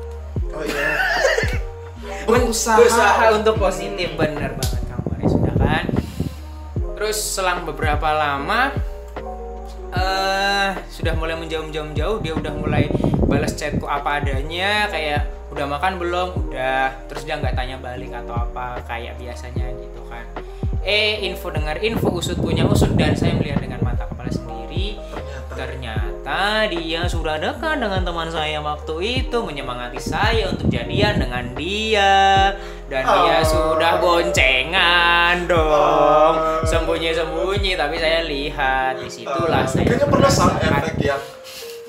Oh 0.50 0.65
iya. 0.65 0.98
Berusaha. 2.25 2.74
berusaha 2.74 3.25
untuk 3.38 3.56
positif 3.58 4.17
bener 4.17 4.58
banget 4.58 4.82
terus 6.98 7.22
selang 7.22 7.62
beberapa 7.62 8.10
lama 8.10 8.74
eh 9.94 10.72
sudah 10.89 11.13
mulai 11.13 11.38
menjauh 11.38 11.70
menjauh 11.70 11.88
menjauh 11.94 12.18
dia 12.25 12.34
udah 12.34 12.54
mulai 12.58 12.89
balas 13.30 13.54
chatku 13.54 13.86
apa 13.86 14.18
adanya 14.20 14.89
kayak 14.89 15.38
udah 15.58 15.66
makan 15.66 15.98
belum? 15.98 16.30
Udah. 16.50 16.94
Terus 17.10 17.25
dia 17.25 17.42
nggak 17.42 17.58
tanya 17.58 17.82
balik 17.82 18.13
atau 18.13 18.38
apa 18.38 18.77
kayak 18.86 19.18
biasanya 19.18 19.74
gitu 19.74 20.01
kan. 20.06 20.25
Eh 20.86 21.25
info 21.25 21.50
dengar 21.50 21.82
info 21.82 22.13
usut 22.13 22.38
punya 22.38 22.63
usut 22.70 22.94
dan 22.94 23.18
saya 23.18 23.34
melihat 23.36 23.66
dengan 23.66 23.82
mata 23.82 24.06
kepala 24.06 24.30
sendiri 24.30 25.01
Ternyata 26.27 26.67
dia 26.67 27.07
sudah 27.07 27.39
dekat 27.39 27.79
dengan 27.79 28.03
teman 28.03 28.27
saya 28.27 28.60
waktu 28.60 28.96
itu 29.24 29.38
menyemangati 29.39 29.96
saya 29.96 30.51
untuk 30.51 30.67
jadian 30.67 31.15
dengan 31.17 31.55
dia 31.55 32.51
dan 32.86 33.03
dia 33.07 33.39
Oh. 33.39 33.48
sudah 33.48 33.96
boncengan 33.96 35.48
dong 35.48 36.36
Oh. 36.36 36.60
sembunyi-sembunyi 36.67 37.79
tapi 37.79 37.96
saya 37.96 38.27
lihat 38.27 39.00
di 39.00 39.07
situlah 39.07 39.63
saya 39.63 39.88
Kayaknya 39.88 40.07
perlu 40.12 40.27
sound 40.27 40.60
merasakan- 40.60 40.84
effect 40.84 41.00
ya. 41.00 41.15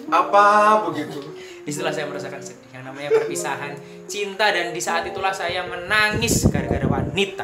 Apa 0.09 0.47
begitu? 0.87 1.19
di 1.59 1.71
situlah 1.71 1.91
saya 1.91 2.07
merasakan 2.07 2.39
sedih 2.39 2.71
yang 2.73 2.87
namanya 2.87 3.11
perpisahan 3.13 3.75
cinta 4.07 4.49
dan 4.49 4.71
di 4.71 4.79
saat 4.79 5.03
itulah 5.05 5.35
saya 5.35 5.67
menangis 5.67 6.47
gara-gara 6.47 6.87
wanita 6.87 7.43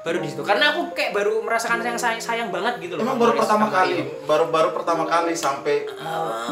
baru 0.00 0.18
di 0.18 0.28
situ. 0.28 0.42
Karena 0.42 0.72
aku 0.72 0.92
kayak 0.92 1.10
baru 1.12 1.40
merasakan 1.40 1.78
sayang 1.78 1.98
sayang, 1.98 2.20
sayang 2.20 2.48
banget 2.48 2.78
gitu 2.80 2.94
loh. 2.94 3.02
Emang 3.02 3.16
baru 3.16 3.32
pertama 3.34 3.66
kali, 3.68 3.98
baru 4.24 4.44
baru 4.48 4.68
pertama 4.72 5.04
kali 5.04 5.32
sampai 5.32 5.84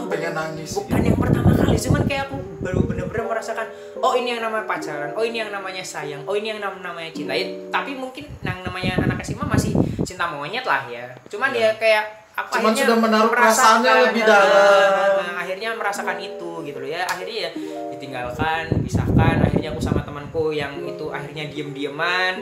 pengen 0.06 0.32
nangis. 0.32 0.76
bukan 0.76 1.00
yang 1.00 1.16
pertama 1.16 1.50
kali 1.52 1.76
cuman 1.76 2.02
kayak 2.04 2.22
aku 2.26 2.36
baru 2.58 2.80
bener-bener 2.82 3.24
merasakan 3.26 3.68
oh 3.98 4.12
ini 4.12 4.32
yang 4.32 4.40
namanya 4.40 4.64
pacaran 4.64 5.12
oh 5.12 5.20
ini 5.20 5.38
yang 5.38 5.52
namanya 5.52 5.84
sayang 5.84 6.24
oh 6.24 6.32
ini 6.32 6.50
yang 6.50 6.58
nam- 6.58 6.80
namanya 6.80 7.10
cinta. 7.10 7.32
Ya, 7.32 7.46
tapi 7.68 7.92
mungkin 7.92 8.24
yang 8.40 8.58
namanya 8.60 8.96
anak 8.98 9.20
SMA 9.20 9.44
masih 9.44 9.72
cinta 10.02 10.26
monyet 10.26 10.64
lah 10.64 10.88
ya. 10.88 11.12
Cuman 11.28 11.52
ya 11.52 11.76
kayak 11.76 12.04
aku 12.32 12.58
Cuman 12.58 12.72
akhirnya 12.72 12.84
sudah 12.84 12.98
menaruh 12.98 13.30
perasaannya 13.30 13.92
lebih 14.04 14.22
eh, 14.22 14.28
dalam. 14.28 15.12
eh, 15.20 15.34
akhirnya 15.36 15.68
merasakan 15.74 16.16
itu 16.18 16.50
gitu 16.62 16.78
loh 16.78 16.88
ya. 16.88 17.04
Akhirnya 17.04 17.36
ya 17.38 17.50
ditinggalkan 17.92 18.64
pisahkan. 18.82 19.36
Akhirnya 19.40 19.68
aku 19.70 19.80
sama 19.80 20.00
temanku 20.00 20.50
yang 20.50 20.72
itu 20.80 21.06
akhirnya 21.08 21.44
diem-dieman 21.46 22.34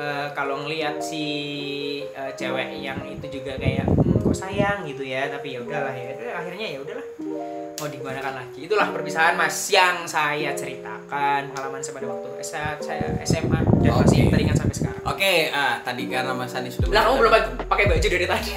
Eh, 0.00 0.28
kalau 0.32 0.64
ngelihat 0.64 0.96
si 0.96 1.24
eh, 2.08 2.32
cewek 2.32 2.72
yang 2.80 2.96
itu 3.04 3.28
juga 3.30 3.52
kayak 3.54 3.84
"Hmm, 3.84 4.16
kok 4.16 4.32
sayang? 4.32 4.80
gitu 4.82 5.04
ya 5.04 5.28
tapi 5.28 5.52
ya 5.52 5.60
udahlah 5.60 5.92
ya 5.92 6.16
akhirnya 6.32 6.66
ya 6.72 6.78
udahlah. 6.80 7.04
Mau 7.76 7.84
digunakan 7.84 8.32
lagi? 8.34 8.64
Itulah 8.64 8.88
perpisahan 8.88 9.36
mas 9.36 9.52
yang 9.68 10.08
saya 10.08 10.56
ceritakan 10.56 11.52
pengalaman 11.52 11.84
saya 11.84 12.00
pada 12.00 12.06
waktu 12.08 12.28
sa- 12.40 12.80
saya 12.80 13.12
SMA 13.20 13.60
dan 13.78 13.92
masih 13.94 14.24
Oke. 14.24 14.32
teringat 14.32 14.56
sampai 14.56 14.72
sekarang. 14.72 15.02
Oke, 15.04 15.32
ah 15.50 15.84
tadi 15.84 16.08
karena 16.08 16.32
Mas 16.32 16.56
Ani 16.56 16.72
sudah 16.72 16.88
lah 16.88 17.02
kamu 17.04 17.16
belum 17.18 17.32
pakai 17.68 17.84
baju 17.86 18.06
dari 18.06 18.26
tadi. 18.26 18.50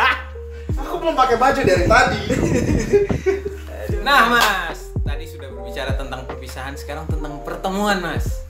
Aku 0.80 0.94
belum 0.98 1.14
pakai 1.14 1.36
baju 1.36 1.60
dari 1.60 1.84
tadi. 1.84 2.20
Nah, 4.00 4.20
Mas, 4.28 4.78
tadi 5.00 5.24
sudah 5.26 5.50
berbicara 5.50 5.92
tentang 5.92 6.24
perpisahan, 6.24 6.74
sekarang 6.74 7.04
tentang 7.06 7.42
pertemuan, 7.42 7.98
Mas. 7.98 8.46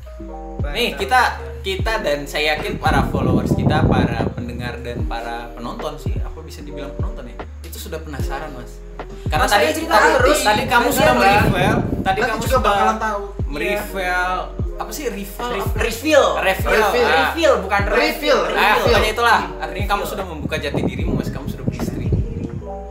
Nih, 0.71 0.95
kita 0.95 1.41
kita 1.61 2.01
dan 2.01 2.25
saya 2.25 2.57
yakin 2.57 2.81
para 2.81 3.05
followers 3.13 3.53
kita, 3.53 3.85
para 3.85 4.25
pendengar 4.33 4.81
dan 4.81 5.05
para 5.05 5.53
penonton 5.53 5.97
sih, 6.01 6.17
apa 6.21 6.41
bisa 6.41 6.65
dibilang 6.65 6.93
penonton 6.97 7.29
ya? 7.29 7.37
Itu 7.65 7.77
sudah 7.77 8.01
penasaran, 8.01 8.53
Mas. 8.57 8.81
Karena 9.29 9.47
Mas, 9.47 9.53
tadi 9.53 9.67
cerita 9.77 9.97
tadi, 9.97 10.11
terus. 10.17 10.41
tadi 10.41 10.63
kamu 10.67 10.89
sudah 10.89 11.15
lah. 11.15 11.43
merival, 11.45 11.77
tadi 12.01 12.19
kamu 12.25 12.41
juga 12.41 12.49
sudah 12.49 12.61
bakalan 12.65 12.97
tahu. 12.99 13.23
merival 13.51 14.37
apa 14.81 14.91
sih 14.97 15.13
rival? 15.13 15.49
Re- 15.53 15.61
apa? 15.61 15.77
reveal 15.77 16.25
Reveal. 16.41 16.73
Reveal. 16.73 17.05
Ah. 17.05 17.21
reveal 17.29 17.53
bukan 17.61 17.83
Reveal. 17.85 18.41
Ah, 18.49 18.49
Reveal. 18.49 18.81
pokoknya 18.81 19.11
itulah. 19.13 19.41
Artinya 19.61 19.87
kamu 19.93 20.05
sudah 20.09 20.25
membuka 20.25 20.57
jati 20.57 20.81
dirimu, 20.81 21.13
Mas. 21.21 21.29
Kamu 21.29 21.45
sudah 21.53 21.69
beristri. 21.69 22.09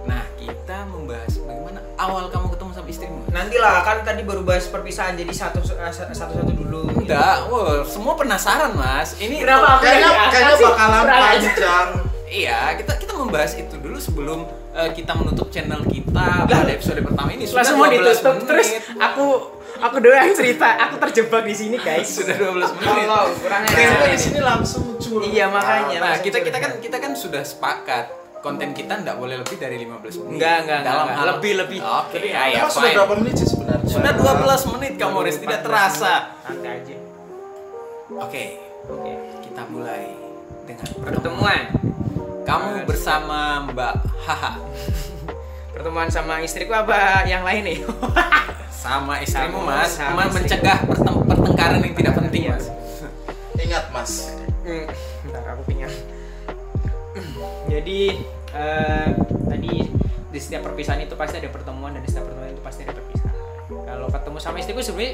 Nah, 0.06 0.22
kita 0.38 0.86
membahas 0.86 1.34
bagaimana 1.42 1.82
awal 1.98 2.30
kamu. 2.30 2.49
Nantilah 3.40 3.76
kan 3.88 3.98
tadi 4.04 4.22
baru 4.28 4.44
bahas 4.44 4.68
perpisahan 4.68 5.16
jadi 5.16 5.32
satu 5.32 5.64
eh, 5.64 5.94
satu 5.94 6.12
satu 6.12 6.44
dulu 6.44 6.92
Enggak, 7.10 7.50
wow, 7.50 7.82
semua 7.90 8.14
penasaran 8.14 8.78
mas. 8.78 9.18
Ini 9.18 9.42
Kenapa? 9.42 9.82
Kayaknya 9.82 10.10
kayaknya 10.30 10.56
bakalan 10.62 11.04
panjang. 11.10 11.88
Iya, 12.30 12.60
kita 12.78 12.94
kita 13.02 13.14
membahas 13.18 13.58
itu 13.58 13.76
dulu 13.82 13.98
sebelum 13.98 14.46
eh, 14.78 14.94
kita 14.94 15.18
menutup 15.18 15.50
channel 15.50 15.82
kita 15.90 16.46
pada 16.46 16.70
episode 16.70 17.02
pertama 17.02 17.34
ini. 17.34 17.50
Sudah 17.50 17.66
12 17.66 17.98
ditutup 17.98 18.34
menit. 18.38 18.46
terus 18.46 18.70
aku 19.02 19.26
aku 19.82 19.96
doang 20.04 20.30
cerita 20.38 20.70
aku 20.76 20.96
terjebak 21.10 21.48
di 21.48 21.56
sini 21.58 21.78
guys 21.82 22.06
sudah 22.22 22.38
12 22.38 22.78
menit. 22.78 22.86
Tolong, 22.86 23.30
kurang 23.42 23.62
ajar. 23.66 23.74
Kayaknya 23.74 24.08
di 24.14 24.20
sini 24.22 24.40
langsung 24.46 24.82
muncul. 24.86 25.20
Iya, 25.26 25.46
makanya. 25.50 25.98
Nah, 25.98 26.16
kita 26.22 26.38
kita 26.46 26.58
kan 26.62 26.72
kita 26.78 26.98
kan 27.02 27.12
sudah 27.18 27.42
sepakat 27.42 28.19
konten 28.40 28.72
kita 28.72 28.94
enggak 28.96 29.16
boleh 29.16 29.36
lebih 29.36 29.56
dari 29.56 29.76
15 29.80 30.00
menit. 30.18 30.32
Enggak, 30.34 30.56
enggak, 30.62 30.80
Dalam 30.82 31.06
enggak. 31.06 31.18
hal 31.18 31.28
Lebih, 31.34 31.54
lebih. 31.58 31.80
Oke, 31.82 32.18
Lebih. 32.18 32.30
ya, 32.30 32.42
ya, 32.50 32.62
sudah 32.66 32.82
fine. 32.82 32.96
berapa 32.96 33.16
menit 33.18 33.36
sih 33.36 33.48
sebenarnya? 33.48 33.88
Sudah 33.90 34.12
12 34.14 34.72
menit 34.72 34.94
kamu 34.96 35.18
Riz, 35.22 35.38
tidak 35.38 35.60
14 35.60 35.66
terasa. 35.66 36.14
santai 36.42 36.72
aja 36.78 36.96
Oke, 38.12 38.44
oke 38.86 39.12
kita 39.42 39.62
mulai 39.68 40.04
dengan 40.64 40.88
pertemuan. 40.98 41.62
Kamu 42.42 42.70
bersama 42.84 43.40
Mbak 43.68 43.94
Haha 44.24 44.52
pertemuan 45.74 46.10
sama 46.10 46.40
istriku 46.40 46.74
apa 46.74 47.22
yang 47.24 47.42
lain 47.42 47.62
nih 47.64 47.80
sama 48.76 49.20
istrimu 49.20 49.62
Sama- 49.62 49.78
Mas, 49.78 49.92
sama 49.94 50.22
mencegah 50.28 50.80
pertem- 50.82 51.24
pertengkaran 51.24 51.80
yang 51.80 51.94
tidak 51.94 52.14
penting 52.16 52.42
Iya. 52.42 52.52
Mas. 52.52 52.66
Ingat 53.60 53.86
mas, 53.92 54.12
Hmm, 54.60 54.86
bentar 55.24 55.44
aku 55.48 55.62
pingin 55.66 55.92
jadi 57.70 58.00
eh, 58.58 59.08
tadi 59.46 59.74
di 60.30 60.40
setiap 60.42 60.66
perpisahan 60.66 61.06
itu 61.06 61.14
pasti 61.14 61.38
ada 61.38 61.50
pertemuan 61.54 61.94
dan 61.94 62.02
di 62.02 62.10
setiap 62.10 62.34
pertemuan 62.34 62.52
itu 62.54 62.64
pasti 62.66 62.82
ada 62.86 62.94
perpisahan. 62.98 63.38
Kalau 63.70 64.08
ketemu 64.10 64.38
sama 64.42 64.58
istriku 64.58 64.82
sebenarnya 64.82 65.14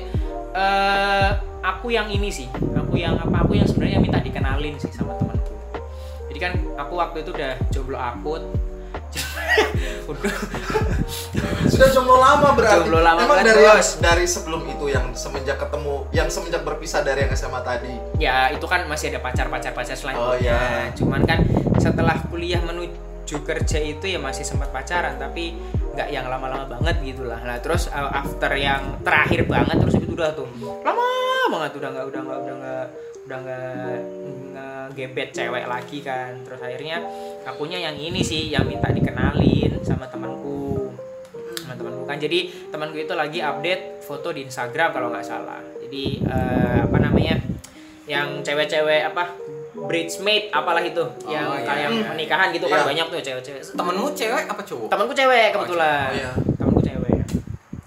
eh, 0.56 1.30
aku 1.62 1.92
yang 1.92 2.08
ini 2.08 2.32
sih. 2.32 2.48
Aku 2.56 2.96
yang 2.96 3.20
apa 3.20 3.44
aku 3.44 3.60
yang 3.60 3.68
sebenarnya 3.68 4.00
minta 4.00 4.24
dikenalin 4.24 4.80
sih 4.80 4.92
sama 4.96 5.20
temanku. 5.20 5.54
Jadi 6.32 6.40
kan 6.40 6.54
aku 6.80 6.94
waktu 6.96 7.18
itu 7.28 7.32
udah 7.36 7.54
jomblo 7.76 8.00
akut 8.00 8.44
Sudah 11.68 11.88
jomblo 11.90 12.16
lama 12.16 12.54
berarti. 12.54 12.78
Jomblo 12.82 13.00
lama 13.00 13.20
Emang 13.20 13.42
dari 13.42 13.62
Bos. 13.62 14.00
dari 14.00 14.26
sebelum 14.26 14.64
itu 14.66 14.86
yang 14.88 15.12
semenjak 15.12 15.58
ketemu, 15.58 16.08
yang 16.12 16.28
semenjak 16.28 16.62
berpisah 16.62 17.02
dari 17.02 17.24
yang 17.24 17.32
SMA 17.34 17.62
tadi. 17.62 17.94
ya 18.18 18.48
itu 18.50 18.64
kan 18.64 18.86
masih 18.86 19.10
ada 19.10 19.20
pacar 19.20 19.48
pacar 19.48 19.72
pacar 19.72 19.94
selanjutnya 19.94 20.24
Oh, 20.26 20.38
iya. 20.38 20.90
cuman 20.94 21.22
kan 21.24 21.44
setelah 21.78 22.16
kuliah 22.26 22.60
menuju 22.60 22.96
kerja 23.42 23.78
itu 23.78 24.06
ya 24.08 24.18
masih 24.18 24.42
sempat 24.42 24.70
pacaran 24.70 25.16
tapi 25.16 25.58
nggak 25.92 26.10
yang 26.10 26.26
lama-lama 26.26 26.68
banget 26.70 26.96
gitu 27.04 27.24
lah 27.24 27.40
nah 27.40 27.58
terus 27.58 27.88
uh, 27.88 28.12
after 28.14 28.52
yang 28.54 29.00
terakhir 29.02 29.44
banget 29.46 29.76
terus 29.78 29.96
itu 29.96 30.12
udah 30.12 30.32
tuh 30.32 30.48
lama 30.82 31.04
banget 31.52 31.72
udah 31.76 31.90
nggak 31.90 32.06
udah 32.06 32.22
nggak 32.22 32.40
udah 32.40 32.56
nggak 32.56 32.86
udah 33.26 33.38
nggak 33.38 34.00
ngegebet 34.86 35.34
cewek 35.34 35.66
lagi 35.66 36.00
kan. 36.06 36.38
Terus 36.46 36.62
akhirnya 36.62 37.02
akunya 37.46 37.82
yang 37.82 37.98
ini 37.98 38.22
sih 38.22 38.54
yang 38.54 38.70
minta 38.70 38.94
dikenalin 38.94 39.82
sama 39.82 40.06
temanku. 40.06 40.94
Sama 41.66 41.74
temanku 41.74 42.04
kan. 42.06 42.18
Jadi 42.22 42.70
temanku 42.70 42.98
itu 43.02 43.14
lagi 43.18 43.40
update 43.42 44.06
foto 44.06 44.30
di 44.30 44.46
Instagram 44.46 44.94
kalau 44.94 45.10
nggak 45.10 45.26
salah. 45.26 45.62
Jadi 45.82 46.22
eh, 46.22 46.80
apa 46.86 46.98
namanya 47.02 47.42
yang 48.06 48.46
cewek-cewek 48.46 49.02
apa 49.10 49.34
bridesmaid 49.76 50.54
apalah 50.56 50.80
itu 50.80 51.04
yang 51.28 51.52
iya, 51.52 51.68
kayak 51.68 51.90
iya. 51.92 52.06
pernikahan 52.08 52.48
gitu 52.56 52.66
kan 52.72 52.80
Iya. 52.82 52.88
banyak 52.88 53.06
tuh 53.12 53.20
cewek-cewek. 53.22 53.62
Temenmu 53.76 54.08
cewek 54.14 54.44
apa 54.48 54.62
cowok? 54.62 54.88
temanku 54.94 55.14
cewek 55.14 55.48
kebetulan. 55.52 56.10
Oh, 56.10 56.16
iya. 56.16 56.32
temanku 56.56 56.82
cewek. 56.86 57.20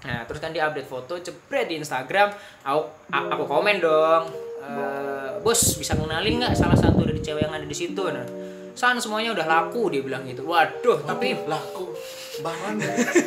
Nah 0.05 0.19
terus 0.27 0.39
kan 0.43 0.51
dia 0.51 0.63
update 0.67 0.89
foto 0.89 1.13
jebret 1.17 1.65
di 1.71 1.75
Instagram. 1.79 2.29
Aku 2.67 2.81
aku 3.09 3.43
komen 3.47 3.79
dong 3.79 4.48
"Eh, 4.71 5.29
bos 5.39 5.61
bisa 5.73 5.93
kenalin 5.93 6.37
nggak 6.37 6.53
salah 6.53 6.75
satu 6.75 7.01
dari 7.01 7.19
cewek 7.19 7.43
yang 7.43 7.53
ada 7.53 7.63
di 7.63 7.73
situ? 7.73 8.03
Nah 8.05 8.25
san 8.73 8.95
semuanya 8.95 9.33
udah 9.33 9.45
laku 9.45 9.89
dia 9.89 9.99
bilang 9.99 10.23
gitu. 10.23 10.45
Waduh 10.45 11.03
tapi 11.03 11.35
laku. 11.43 11.91
Barang. 12.39 12.79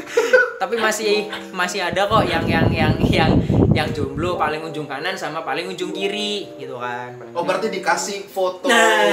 tapi 0.62 0.74
masih 0.76 1.28
masih 1.52 1.84
ada 1.84 2.06
kok 2.06 2.24
yang 2.24 2.46
yang 2.46 2.66
yang 2.68 2.94
yang 3.02 3.30
yang 3.72 3.88
jomblo 3.90 4.36
paling 4.36 4.62
ujung 4.62 4.84
kanan 4.84 5.12
sama 5.12 5.42
paling 5.42 5.68
ujung 5.68 5.92
kiri 5.92 6.48
gitu 6.56 6.76
kan. 6.76 7.12
Oh 7.32 7.44
berarti 7.44 7.68
dikasih 7.68 8.24
foto. 8.24 8.68
nah 8.68 9.04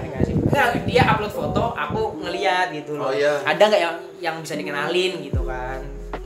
dikasih 0.00 0.32
Nggak, 0.44 0.86
dia 0.86 1.02
upload 1.04 1.34
foto 1.34 1.74
aku 1.74 2.14
ngeliat 2.22 2.70
gitu 2.70 2.94
Oh, 2.94 3.08
loh 3.08 3.12
iya. 3.12 3.42
ada 3.42 3.58
nggak 3.58 3.80
yang 3.82 3.94
yang 4.22 4.36
bisa 4.38 4.54
dikenalin 4.54 5.18
gitu 5.20 5.42
kan 5.42 5.82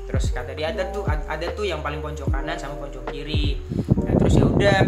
terus 0.08 0.32
kata 0.32 0.56
dia 0.56 0.72
ada 0.72 0.88
tuh 0.88 1.04
ada 1.04 1.46
tuh 1.52 1.68
yang 1.68 1.84
paling 1.84 2.00
pojok 2.00 2.32
kanan 2.32 2.56
sama 2.56 2.80
pojok 2.80 3.12
kiri 3.12 3.60
nah 4.00 4.16
terus 4.16 4.34
ya 4.34 4.44
udah 4.48 4.78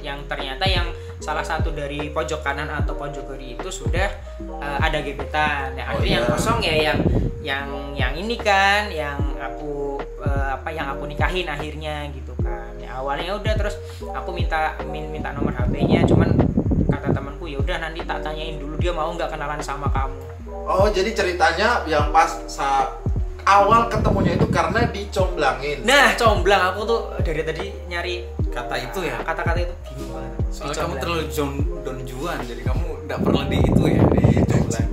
yang 0.00 0.20
ternyata 0.28 0.64
yang 0.64 0.86
salah 1.20 1.44
satu 1.44 1.72
dari 1.72 2.08
pojok 2.08 2.40
kanan 2.40 2.68
atau 2.68 2.96
pojok 2.96 3.32
kiri 3.32 3.56
itu 3.56 3.68
sudah 3.68 4.08
eh, 4.40 4.78
ada 4.80 5.04
gebetan. 5.04 5.76
Nah, 5.76 5.92
Oh, 5.92 6.00
akhirnya 6.00 6.12
yang 6.16 6.24
iya. 6.24 6.32
kosong 6.32 6.58
ya 6.60 6.74
yang 6.74 6.98
yang 7.40 7.66
yang 7.92 8.12
ini 8.16 8.36
kan 8.40 8.88
yang 8.88 9.20
aku 9.36 10.00
eh, 10.24 10.48
apa 10.56 10.72
yang 10.72 10.88
aku 10.88 11.04
nikahin 11.04 11.44
akhirnya 11.44 12.08
gitu 12.16 12.32
kan. 12.40 12.72
Ya 12.80 12.96
awalnya 12.96 13.36
udah 13.36 13.52
terus 13.52 13.76
aku 14.02 14.32
minta 14.32 14.72
min- 14.88 15.12
minta 15.12 15.36
nomor 15.36 15.52
HP-nya 15.52 16.08
cuman 16.08 16.32
kata 16.88 17.12
temanku 17.12 17.44
ya 17.44 17.60
udah 17.60 17.76
nanti 17.76 18.00
tak 18.00 18.24
tanyain 18.24 18.56
dulu 18.56 18.80
dia 18.80 18.96
mau 18.96 19.12
nggak 19.12 19.28
kenalan 19.28 19.60
sama 19.60 19.92
kamu. 19.92 20.16
Oh 20.64 20.88
jadi 20.88 21.12
ceritanya 21.12 21.84
yang 21.84 22.08
pas 22.08 22.32
sa 22.48 22.88
awal 23.44 23.86
ketemunya 23.86 24.32
itu 24.34 24.46
karena 24.48 24.80
dicomblangin. 24.86 25.82
Nah, 25.82 26.12
comblang 26.14 26.72
aku 26.72 26.80
tuh 26.84 27.00
dari 27.20 27.42
tadi 27.42 27.64
nyari 27.86 28.24
Kata 28.50 28.74
itu 28.76 29.06
ya. 29.06 29.22
kata-kata 29.22 29.62
itu 29.62 29.74
bingung 29.86 30.10
banget. 30.10 30.32
Soalnya 30.50 30.82
kamu 30.82 30.94
terlalu 30.98 31.24
John 31.30 31.50
Don 31.80 31.98
Juan, 32.02 32.38
jadi 32.42 32.62
kamu 32.66 32.86
nggak 33.06 33.20
pernah 33.22 33.44
di 33.46 33.58
itu 33.62 33.82
ya 33.86 34.02
di 34.02 34.22
comblang. 34.42 34.88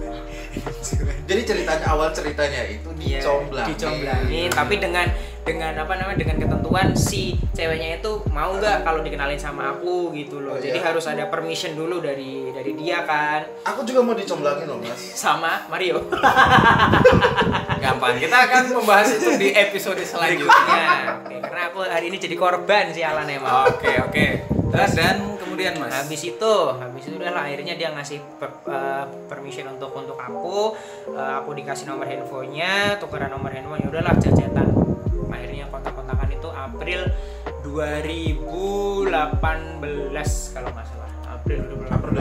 Jadi 1.27 1.41
ceritanya 1.43 1.85
awal 1.89 2.09
ceritanya 2.11 2.61
itu 2.65 2.87
Iya, 2.97 3.19
dicomblangin. 3.19 3.67
dicomblangin 3.73 4.49
tapi 4.49 4.75
dengan 4.77 5.07
dengan 5.47 5.73
apa 5.77 5.93
namanya 5.93 6.19
dengan 6.19 6.37
ketentuan 6.37 6.87
si 6.91 7.23
ceweknya 7.49 7.97
itu 7.97 8.11
mau 8.27 8.51
nggak 8.53 8.83
kalau 8.83 8.99
dikenalin 8.99 9.37
sama 9.37 9.71
aku 9.71 10.11
gitu 10.11 10.37
loh 10.37 10.53
Oh, 10.53 10.59
jadi 10.59 10.75
iya. 10.75 10.85
harus 10.85 11.05
ada 11.05 11.25
permission 11.25 11.71
dulu 11.71 11.99
dari 11.99 12.49
dari 12.49 12.73
dia 12.73 13.01
kan 13.03 13.45
Aku 13.63 13.81
juga 13.81 14.01
mau 14.01 14.11
dicomblangin 14.11 14.65
loh 14.65 14.77
mas. 14.77 14.97
sama 15.13 15.63
Mario 15.67 16.01
Gampang. 17.77 18.17
Kita 18.17 18.37
akan 18.43 18.63
membahas 18.73 19.09
itu 19.13 19.29
di 19.37 19.49
episode 19.51 20.01
selanjutnya. 20.01 20.65
ya 20.67 20.89
oke 21.15 21.35
karena 21.39 21.61
aku 21.67 21.79
hari 21.81 22.05
ini 22.07 22.17
jadi 22.17 22.35
korban 22.35 22.89
sih 22.89 23.01
Alan 23.01 23.27
emang 23.27 23.69
Oke 23.69 23.91
oke. 23.99 24.25
Terus 24.67 24.91
dan 24.93 25.15
kemudian 25.37 25.77
mas. 25.77 25.93
habis 25.95 26.21
itu 26.25 26.53
habis 26.73 27.03
itu 27.03 27.15
udah 27.15 27.31
lah 27.31 27.43
akhirnya 27.45 27.73
dia 27.73 27.89
ngasih 27.89 28.19
per- 28.35 28.65
eh, 28.65 29.05
permission 29.25 29.65
untuk 29.69 29.89
untuk 29.91 30.15
aku 30.15 30.73
Eh, 31.07 31.33
aku 31.35 31.53
dikasih 31.53 31.87
nomor 31.87 32.03
handphonenya 32.03 32.97
tukeran 32.97 33.29
nomor 33.29 33.49
handphone 33.49 33.81
udahlah 33.85 34.13
cecetan 34.15 34.67
itu 34.67 34.76
April 36.67 37.01
2018 37.63 39.07
kalau 40.55 40.69
nggak 40.75 40.87
salah. 40.87 41.11
April 41.27 41.59
2018 41.87 41.95
April 41.95 42.11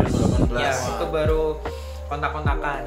2018. 0.55 0.63
ya 0.63 0.71
itu 0.71 1.07
baru 1.11 1.59
kontak-kontakan. 2.07 2.83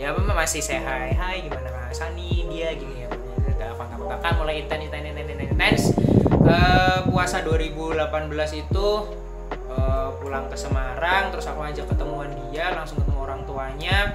Ya 0.00 0.08
memang 0.16 0.36
masih 0.36 0.64
say 0.64 0.80
hi. 0.80 1.12
Hai 1.12 1.44
gimana 1.44 1.68
Kak 1.68 1.92
Sani 1.92 2.48
dia 2.48 2.72
gini 2.72 3.04
ya. 3.04 3.08
Kontak-kontakan. 3.76 4.32
Mulai 4.40 4.64
intens 4.64 4.88
intens 4.88 5.04
intens 5.04 5.42
intens 5.52 5.82
Eh, 6.42 6.98
puasa 7.06 7.38
2018 7.40 8.66
itu 8.66 8.88
eh, 9.72 10.08
pulang 10.20 10.50
ke 10.50 10.56
Semarang 10.58 11.30
terus 11.30 11.46
aku 11.46 11.62
ajak 11.64 11.86
ketemuan 11.88 12.28
dia 12.50 12.74
langsung 12.74 12.98
ketemu 12.98 13.20
orang 13.22 13.40
tuanya 13.46 14.12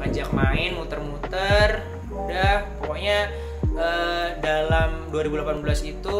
ajak 0.00 0.28
main 0.30 0.78
muter-muter. 0.78 1.82
Udah 2.14 2.64
pokoknya 2.78 3.28
eh, 3.74 4.28
dalam 4.38 5.10
2018 5.10 5.60
itu 5.84 6.16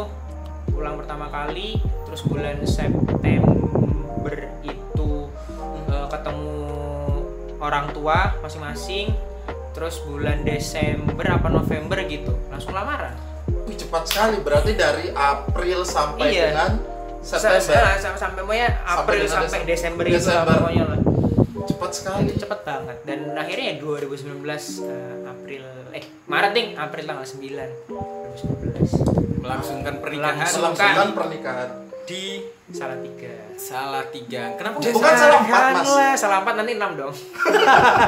pulang 0.66 0.96
pertama 0.96 1.28
kali 1.28 1.78
terus 2.04 2.22
bulan 2.22 2.58
September 2.64 4.34
itu 4.62 5.10
eh, 5.86 6.06
ketemu 6.08 6.56
orang 7.58 7.86
tua 7.90 8.34
masing-masing 8.40 9.14
terus 9.70 9.98
bulan 10.00 10.42
Desember 10.42 11.26
apa 11.28 11.48
November 11.48 11.98
gitu 12.04 12.34
langsung 12.46 12.70
lamaran 12.70 13.14
Wih 13.64 13.76
cepat 13.76 14.04
sekali. 14.04 14.36
Berarti 14.38 14.72
dari 14.72 15.08
April 15.10 15.84
sampai 15.84 16.28
Iya. 16.30 16.44
dengan 16.46 16.70
September. 17.18 17.60
sa- 17.60 17.96
sa- 17.96 18.18
sampai 18.18 18.40
pokoknya 18.42 18.68
April 18.82 19.20
dengan 19.22 19.32
sampai, 19.42 19.64
Desember. 19.64 20.04
Desember, 20.04 20.44
itu 20.44 20.60
pokoknya 20.60 20.84
Cepat 21.64 21.90
sekali. 21.90 22.22
itu 22.26 22.34
cepet 22.38 22.60
banget 22.60 22.96
dan 23.02 23.18
akhirnya 23.34 23.64
ya 23.66 23.76
2019 23.78 24.84
eh, 24.84 25.23
April 25.44 25.60
eh 25.92 26.00
Maret 26.24 26.52
ding 26.56 26.72
April 26.72 27.04
tanggal 27.04 27.20
9 27.20 27.36
2019 27.36 29.44
Melangsungkan 29.44 30.00
pernikahan 30.00 30.40
Langsung. 30.40 30.64
Melangsungkan 30.64 31.08
pernikahan. 31.12 31.68
di 32.04 32.36
salah 32.68 32.96
tiga 32.96 33.32
salah 33.56 34.04
tiga. 34.08 34.52
Kenapa 34.56 34.76
Bukan 34.76 34.92
nggak 34.92 35.16
salah? 35.16 35.40
empat, 35.40 35.48
Mas. 35.48 35.84
Janganlah, 35.84 36.14
salah 36.16 36.38
empat 36.40 36.54
nanti 36.54 36.72
enam 36.74 36.90
dong 36.94 37.14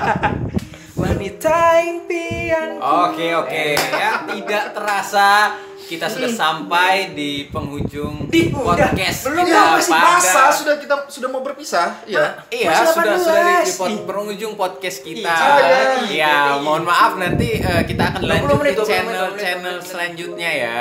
wanita 0.96 1.56
impian 1.82 2.68
Oke 2.76 3.26
oke 3.36 3.66
ya 3.76 4.10
tidak 4.26 4.64
terasa 4.72 5.52
kita 5.86 6.06
sudah 6.06 6.26
sampai 6.28 7.14
di 7.14 7.46
penghujung 7.46 8.26
Di, 8.26 8.50
podcast 8.50 9.30
Belum 9.30 9.42
kita 9.42 9.54
Iya, 9.56 9.62
masih 9.72 9.92
pada- 9.92 10.10
masa 10.12 10.42
sudah 10.50 10.74
kita 10.76 10.94
sudah 11.06 11.28
mau 11.30 11.40
berpisah. 11.40 11.88
Iya. 12.04 12.42
Iya 12.48 12.66
Masih 12.68 12.86
sudah 12.92 13.14
18. 13.14 13.22
sudah 13.22 13.40
di, 13.40 13.54
di 13.62 13.72
pod- 13.72 14.04
penghujung 14.04 14.54
podcast 14.54 14.98
kita. 15.00 15.30
Oh, 15.32 15.58
iya. 15.62 15.78
Iya, 16.10 16.34
mohon 16.58 16.82
maaf 16.82 17.14
nanti 17.14 17.56
eh, 17.56 17.82
kita 17.84 18.02
akan 18.08 18.20
20 18.20 18.28
lanjut 18.28 18.56
menit, 18.56 18.72
ke 18.72 18.76
20 18.76 18.82
menit, 18.82 18.90
channel 18.90 19.06
20 19.06 19.30
menit, 19.30 19.40
channel 19.40 19.62
20 19.62 19.78
menit. 19.78 19.86
selanjutnya 19.86 20.50
ya. 20.52 20.80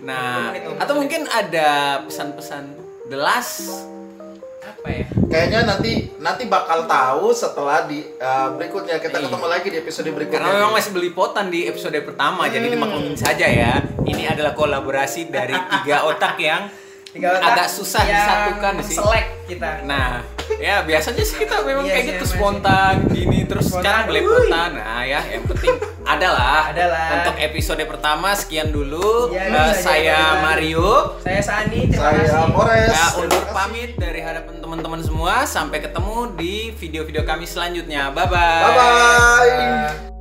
Nah, 0.00 0.28
20 0.28 0.46
menit, 0.46 0.62
20 0.68 0.82
atau 0.84 0.94
mungkin 0.94 1.20
ada 1.26 1.68
pesan-pesan 2.04 2.62
the 3.06 3.16
last 3.16 3.64
apa 4.84 4.92
ya 4.92 5.04
Kayaknya 5.24 5.60
nanti 5.66 5.92
nanti 6.20 6.44
bakal 6.44 6.84
tahu 6.84 7.32
setelah 7.32 7.88
di 7.88 8.04
uh, 8.20 8.52
berikutnya 8.54 9.00
kita 9.00 9.16
Iya. 9.16 9.26
ketemu 9.26 9.46
lagi 9.48 9.66
di 9.66 9.78
episode 9.80 10.06
berikutnya. 10.06 10.38
karena 10.38 10.60
memang 10.60 10.74
masih 10.76 10.92
belipotan 10.92 11.48
di 11.48 11.64
episode 11.64 11.96
pertama, 11.98 12.46
jadi 12.46 12.68
Hmm. 12.68 12.74
dimaklumin 12.76 13.16
saja 13.16 13.48
ya. 13.48 13.72
Ini 14.04 14.30
adalah 14.30 14.52
kolaborasi 14.52 15.26
dari 15.26 15.56
tiga 15.56 16.04
otak 16.04 16.36
yang 16.38 16.68
Agak 17.22 17.68
susah 17.70 18.02
yang 18.02 18.16
disatukan 18.18 18.74
sih. 18.82 18.96
selek 18.98 19.26
kita 19.46 19.70
Nah, 19.86 20.24
ya 20.58 20.82
biasanya 20.82 21.22
sih 21.22 21.36
kita 21.38 21.62
memang 21.62 21.86
Iya 21.86 21.94
kayak 21.94 22.06
gitu 22.16 22.24
spontan 22.26 22.94
gini 23.12 23.46
terus 23.46 23.70
Spontan, 23.70 23.82
sekarang 23.84 24.02
belepotan. 24.10 24.70
Nah, 24.80 25.02
ya 25.06 25.20
yang 25.30 25.44
penting 25.46 25.74
adalah 26.04 26.74
Adalah. 26.74 27.06
untuk 27.22 27.34
episode 27.38 27.82
pertama 27.86 28.28
sekian 28.34 28.74
dulu. 28.74 29.30
Eh, 29.30 29.46
jadi 29.46 29.72
saya. 29.78 30.20
Mario. 30.42 31.16
saya 31.22 31.40
Sani 31.40 31.86
terima 31.88 32.10
Saya 32.10 32.18
kasih 32.24 32.50
Mores. 32.50 32.90
Ya, 32.90 33.06
undur 33.20 33.42
kasih. 33.46 33.54
pamit 33.54 33.90
dari 33.94 34.20
hadapan 34.20 34.54
teman-teman 34.58 35.00
semua. 35.04 35.34
Sampai 35.46 35.78
ketemu 35.80 36.34
di 36.34 36.74
video-video 36.74 37.22
kami 37.22 37.46
selanjutnya. 37.46 38.10
Bye-bye. 38.10 38.62
Bye 38.64 38.72
bye. 38.74 39.48
Eh, 39.54 40.13